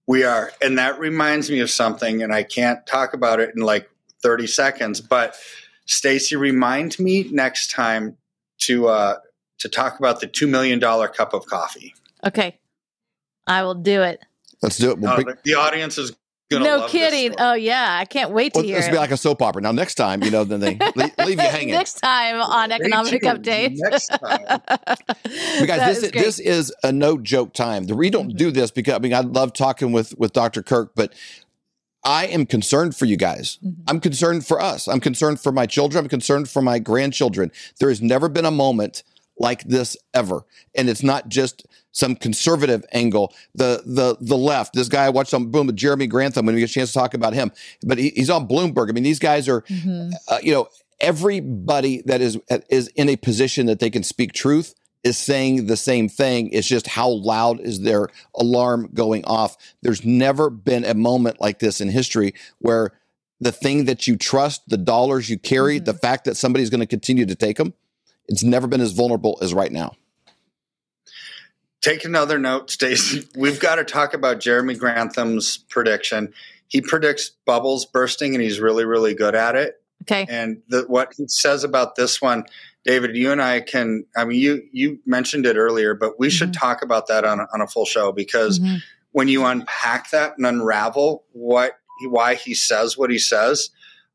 We 0.07 0.25
are. 0.25 0.53
And 0.61 0.79
that 0.79 0.99
reminds 0.99 1.51
me 1.51 1.61
of 1.61 1.71
something, 1.71 2.23
and 2.23 2.33
I 2.35 2.43
can't 2.43 2.85
talk 2.87 3.15
about 3.15 3.41
it 3.41 3.53
in 3.55 3.63
like 3.63 3.89
30 4.23 4.47
seconds, 4.47 5.01
but 5.01 5.37
Stacy, 5.87 6.37
remind 6.37 6.99
me 6.99 7.29
next 7.31 7.71
time 7.71 8.17
to 8.59 8.89
uh 8.89 9.17
to 9.61 9.69
talk 9.69 9.99
about 9.99 10.21
the 10.21 10.27
two 10.27 10.47
million 10.47 10.79
dollar 10.79 11.09
cup 11.09 11.33
of 11.33 11.47
coffee. 11.47 11.95
Okay. 12.27 12.59
I 13.47 13.63
will 13.63 13.75
do 13.75 14.03
it. 14.03 14.21
Let's 14.63 14.77
do 14.77 14.91
it. 14.91 14.99
We'll 14.99 15.11
Uh, 15.11 15.15
bring- 15.17 15.27
the- 15.27 15.39
the 15.45 15.55
audience 15.55 15.97
is 15.97 16.13
gonna. 16.51 16.65
no 16.65 16.87
kidding. 16.89 17.35
Oh 17.39 17.55
yeah, 17.55 17.97
I 17.99 18.05
can't 18.05 18.31
wait 18.33 18.53
to 18.55 18.59
well, 18.59 18.67
hear. 18.67 18.77
This 18.77 18.87
will 18.87 18.93
be 18.93 18.99
like 18.99 19.11
a 19.11 19.17
soap 19.17 19.41
opera. 19.41 19.63
Now 19.63 19.73
next 19.73 19.95
time, 19.95 20.23
you 20.23 20.31
know, 20.31 20.45
then 20.45 20.61
they 20.61 20.79
leave, 20.97 21.13
leave 21.19 21.41
you 21.41 21.49
hanging. 21.49 21.71
next 21.71 21.95
time 22.01 22.41
on 22.41 22.73
Economic 22.73 23.23
Update. 23.23 23.73
next 23.77 24.07
time. 24.09 24.61
guys, 25.67 26.01
this 26.01 26.03
is, 26.03 26.11
this 26.11 26.39
is 26.41 26.75
a 26.83 26.93
no 26.93 27.17
joke 27.19 27.53
time. 27.55 27.87
We 27.87 28.11
don't 28.11 28.29
mm-hmm. 28.29 28.37
do 28.37 28.51
this 28.51 28.71
because 28.71 28.95
I 28.95 28.99
mean 28.99 29.15
I 29.15 29.21
love 29.21 29.53
talking 29.53 29.93
with 29.93 30.15
with 30.19 30.33
Dr. 30.33 30.63
Kirk, 30.63 30.93
but 30.95 31.15
I 32.05 32.27
am 32.27 32.47
concerned 32.47 32.97
for 32.97 33.05
you 33.07 33.17
guys. 33.17 33.59
Mm-hmm. 33.65 33.83
I'm 33.89 34.01
concerned 34.01 34.47
for 34.47 34.61
us. 34.61 34.89
I'm 34.89 35.01
concerned 35.01 35.41
for 35.41 35.53
my 35.53 35.67
children. 35.67 36.05
I'm 36.05 36.09
concerned 36.09 36.49
for 36.49 36.63
my 36.63 36.79
grandchildren. 36.79 37.53
There 37.79 37.89
has 37.89 38.01
never 38.03 38.29
been 38.29 38.45
a 38.47 38.51
moment 38.51 39.03
like 39.41 39.65
this 39.65 39.97
ever. 40.15 40.45
And 40.77 40.89
it's 40.89 41.03
not 41.03 41.29
just 41.29 41.67
some 41.91 42.15
conservative 42.15 42.85
angle. 42.93 43.35
The 43.55 43.83
the 43.85 44.17
the 44.21 44.37
left. 44.37 44.75
This 44.75 44.89
guy 44.89 45.07
I 45.07 45.09
watched 45.09 45.35
on 45.35 45.51
Boom 45.51 45.67
with 45.67 45.77
Jeremy 45.77 46.07
Grantham 46.07 46.47
when 46.47 46.55
we 46.55 46.61
get 46.61 46.71
a 46.71 46.73
chance 46.73 46.93
to 46.93 46.99
talk 46.99 47.15
about 47.15 47.33
him. 47.33 47.51
But 47.83 47.99
he, 47.99 48.11
he's 48.11 48.31
on 48.31 48.47
Bloomberg. 48.47 48.89
I 48.89 48.93
mean, 48.93 49.03
these 49.03 49.19
guys 49.19 49.49
are, 49.49 49.63
mm-hmm. 49.63 50.11
uh, 50.29 50.39
you 50.43 50.53
know, 50.53 50.69
everybody 51.01 52.03
that 52.03 52.21
is 52.21 52.39
is 52.69 52.89
in 52.89 53.09
a 53.09 53.17
position 53.17 53.67
that 53.67 53.81
they 53.81 53.91
can 53.91 54.05
speak 54.05 54.33
truth 54.33 54.75
is 55.03 55.17
saying 55.17 55.67
the 55.67 55.77
same 55.77 56.09
thing. 56.11 56.51
It's 56.51 56.69
just 56.69 56.87
how 56.87 57.09
loud 57.09 57.61
is 57.61 57.81
their 57.81 58.09
alarm 58.35 58.91
going 58.93 59.25
off. 59.25 59.57
There's 59.83 60.05
never 60.05 60.51
been 60.51 60.85
a 60.85 60.95
moment 60.95 61.41
like 61.41 61.59
this 61.59 61.81
in 61.81 61.89
history 61.89 62.35
where 62.59 62.93
the 63.41 63.53
thing 63.53 63.87
that 63.87 64.07
you 64.07 64.17
trust, 64.19 64.69
the 64.69 64.77
dollars 64.77 65.31
you 65.31 65.39
carry, 65.39 65.77
mm-hmm. 65.77 65.87
the 65.87 65.95
fact 65.95 66.27
that 66.27 66.37
somebody's 66.37 66.69
going 66.69 66.81
to 66.81 66.87
continue 66.87 67.25
to 67.25 67.35
take 67.35 67.57
them, 67.57 67.73
it's 68.31 68.45
never 68.45 68.67
been 68.67 68.81
as 68.81 68.93
vulnerable 68.93 69.37
as 69.43 69.53
right 69.53 69.73
now. 69.73 69.93
Take 71.83 72.05
another 72.05 72.39
note, 72.39 72.71
Stacy. 72.71 73.27
We've 73.37 73.59
got 73.59 73.77
to 73.77 73.85
talk 73.85 74.15
about 74.15 74.41
Jeremy 74.41 74.77
Grantham's 74.77 75.59
prediction. 75.59 76.33
He 76.69 76.81
predicts 76.81 77.33
bubbles 77.45 77.85
bursting, 77.85 78.35
and 78.35 78.43
he's 78.43 78.61
really, 78.61 78.85
really 78.85 79.15
good 79.15 79.35
at 79.35 79.57
it. 79.57 79.83
Okay. 80.03 80.27
And 80.29 80.63
the, 80.69 80.85
what 80.87 81.13
he 81.17 81.27
says 81.27 81.65
about 81.65 81.97
this 81.97 82.23
one, 82.23 82.45
David, 82.85 83.17
you 83.17 83.33
and 83.33 83.43
I 83.43 83.61
can. 83.61 84.07
I 84.17 84.25
mean, 84.25 84.39
you 84.39 84.63
you 84.73 85.01
mentioned 85.05 85.45
it 85.45 85.57
earlier, 85.57 85.95
but 85.95 86.19
we 86.19 86.29
mm-hmm. 86.29 86.33
should 86.33 86.55
talk 86.55 86.83
about 86.83 87.09
that 87.09 87.25
on 87.25 87.41
on 87.41 87.61
a 87.61 87.67
full 87.67 87.85
show 87.85 88.13
because 88.13 88.61
mm-hmm. 88.61 88.77
when 89.13 89.29
you 89.29 89.45
unpack 89.45 90.11
that 90.11 90.39
and 90.39 90.47
unravel 90.47 91.25
what 91.33 91.73
why 92.09 92.35
he 92.35 92.55
says 92.55 92.97
what 92.97 93.11
he 93.11 93.19
says, 93.19 93.71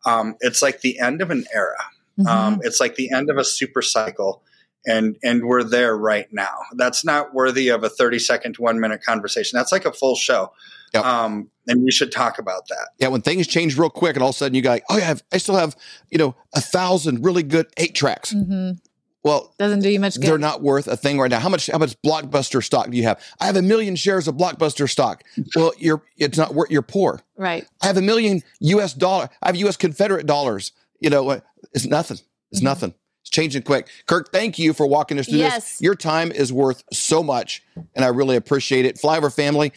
um, 0.06 0.36
it's 0.39 0.62
like 0.62 0.82
the 0.82 0.99
end 0.99 1.21
of 1.21 1.30
an 1.30 1.45
era. 1.54 1.78
Mm-hmm. 2.19 2.28
Um, 2.28 2.60
it's 2.63 2.80
like 2.80 2.95
the 2.95 3.12
end 3.12 3.30
of 3.30 3.38
a 3.38 3.43
super 3.43 3.82
cycle 3.82 4.43
and 4.86 5.17
and 5.23 5.45
we're 5.45 5.63
there 5.63 5.97
right 5.97 6.32
now. 6.32 6.54
That's 6.73 7.04
not 7.04 7.34
worthy 7.34 7.69
of 7.69 7.84
a 7.84 7.89
30 7.89 8.19
second 8.19 8.54
to 8.54 8.62
one 8.62 8.80
minute 8.80 9.04
conversation. 9.04 9.58
That's 9.58 9.71
like 9.71 9.86
a 9.86 9.91
full 9.91 10.15
show. 10.15 10.51
Yep. 10.93 11.04
Um, 11.04 11.49
and 11.67 11.84
we 11.84 11.91
should 11.91 12.12
talk 12.12 12.39
about 12.39 12.67
that. 12.69 12.89
Yeah, 12.99 13.08
when 13.10 13.21
things 13.21 13.47
change 13.47 13.78
real 13.78 13.89
quick, 13.89 14.15
and 14.15 14.23
all 14.23 14.30
of 14.30 14.36
a 14.36 14.38
sudden 14.38 14.56
you 14.56 14.62
go, 14.62 14.78
"Oh 14.89 14.97
yeah, 14.97 15.15
I 15.34 15.38
still 15.38 15.56
have 15.56 15.75
you 16.10 16.17
know 16.17 16.36
a 16.54 16.62
thousand 16.62 17.25
really 17.25 17.43
good 17.43 17.67
eight 17.78 17.95
tracks." 17.95 18.34
Mm-hmm. 18.34 18.78
Well, 19.23 19.54
doesn't 19.58 19.80
do 19.80 19.89
you 19.89 19.99
much 19.99 20.15
good. 20.15 20.23
They're 20.28 20.38
not 20.38 20.62
worth 20.62 20.88
a 20.88 20.95
thing 20.95 21.19
right 21.19 21.32
now. 21.32 21.39
How 21.39 21.49
much? 21.49 21.67
How 21.67 21.80
much 21.80 21.99
blockbuster 22.04 22.63
stock 22.63 22.91
do 22.91 22.95
you 22.95 23.04
have? 23.04 23.19
I 23.41 23.47
have 23.47 23.56
a 23.56 23.62
million 23.62 23.95
shares 23.95 24.28
of 24.28 24.36
blockbuster 24.36 24.89
stock. 24.89 25.23
Well, 25.56 25.73
you're 25.78 26.04
it's 26.17 26.38
not 26.38 26.54
worth. 26.54 26.69
You're 26.69 26.82
poor. 26.82 27.21
Right. 27.36 27.67
I 27.82 27.88
have 27.88 27.97
a 27.97 28.01
million 28.01 28.41
U.S. 28.60 28.93
dollar. 28.93 29.30
I 29.41 29.47
have 29.47 29.56
U.S. 29.56 29.78
Confederate 29.78 30.28
dollars. 30.28 30.71
You 30.99 31.10
know, 31.10 31.41
it's 31.76 31.86
nothing. 31.86 32.18
It's 32.52 32.60
mm-hmm. 32.60 32.66
nothing. 32.66 32.94
It's 33.22 33.30
changing 33.30 33.64
quick. 33.64 33.90
Kirk, 34.06 34.32
thank 34.32 34.58
you 34.58 34.74
for 34.74 34.86
walking 34.88 35.20
us 35.20 35.28
through 35.28 35.40
yes. 35.40 35.56
this. 35.56 35.82
Your 35.82 35.96
time 35.96 36.32
is 36.32 36.54
worth 36.54 36.84
so 36.92 37.24
much, 37.24 37.64
and 37.96 38.06
I 38.06 38.10
really 38.10 38.36
appreciate 38.36 38.86
it. 38.86 38.98
Flyover 38.98 39.34
family, 39.34 39.74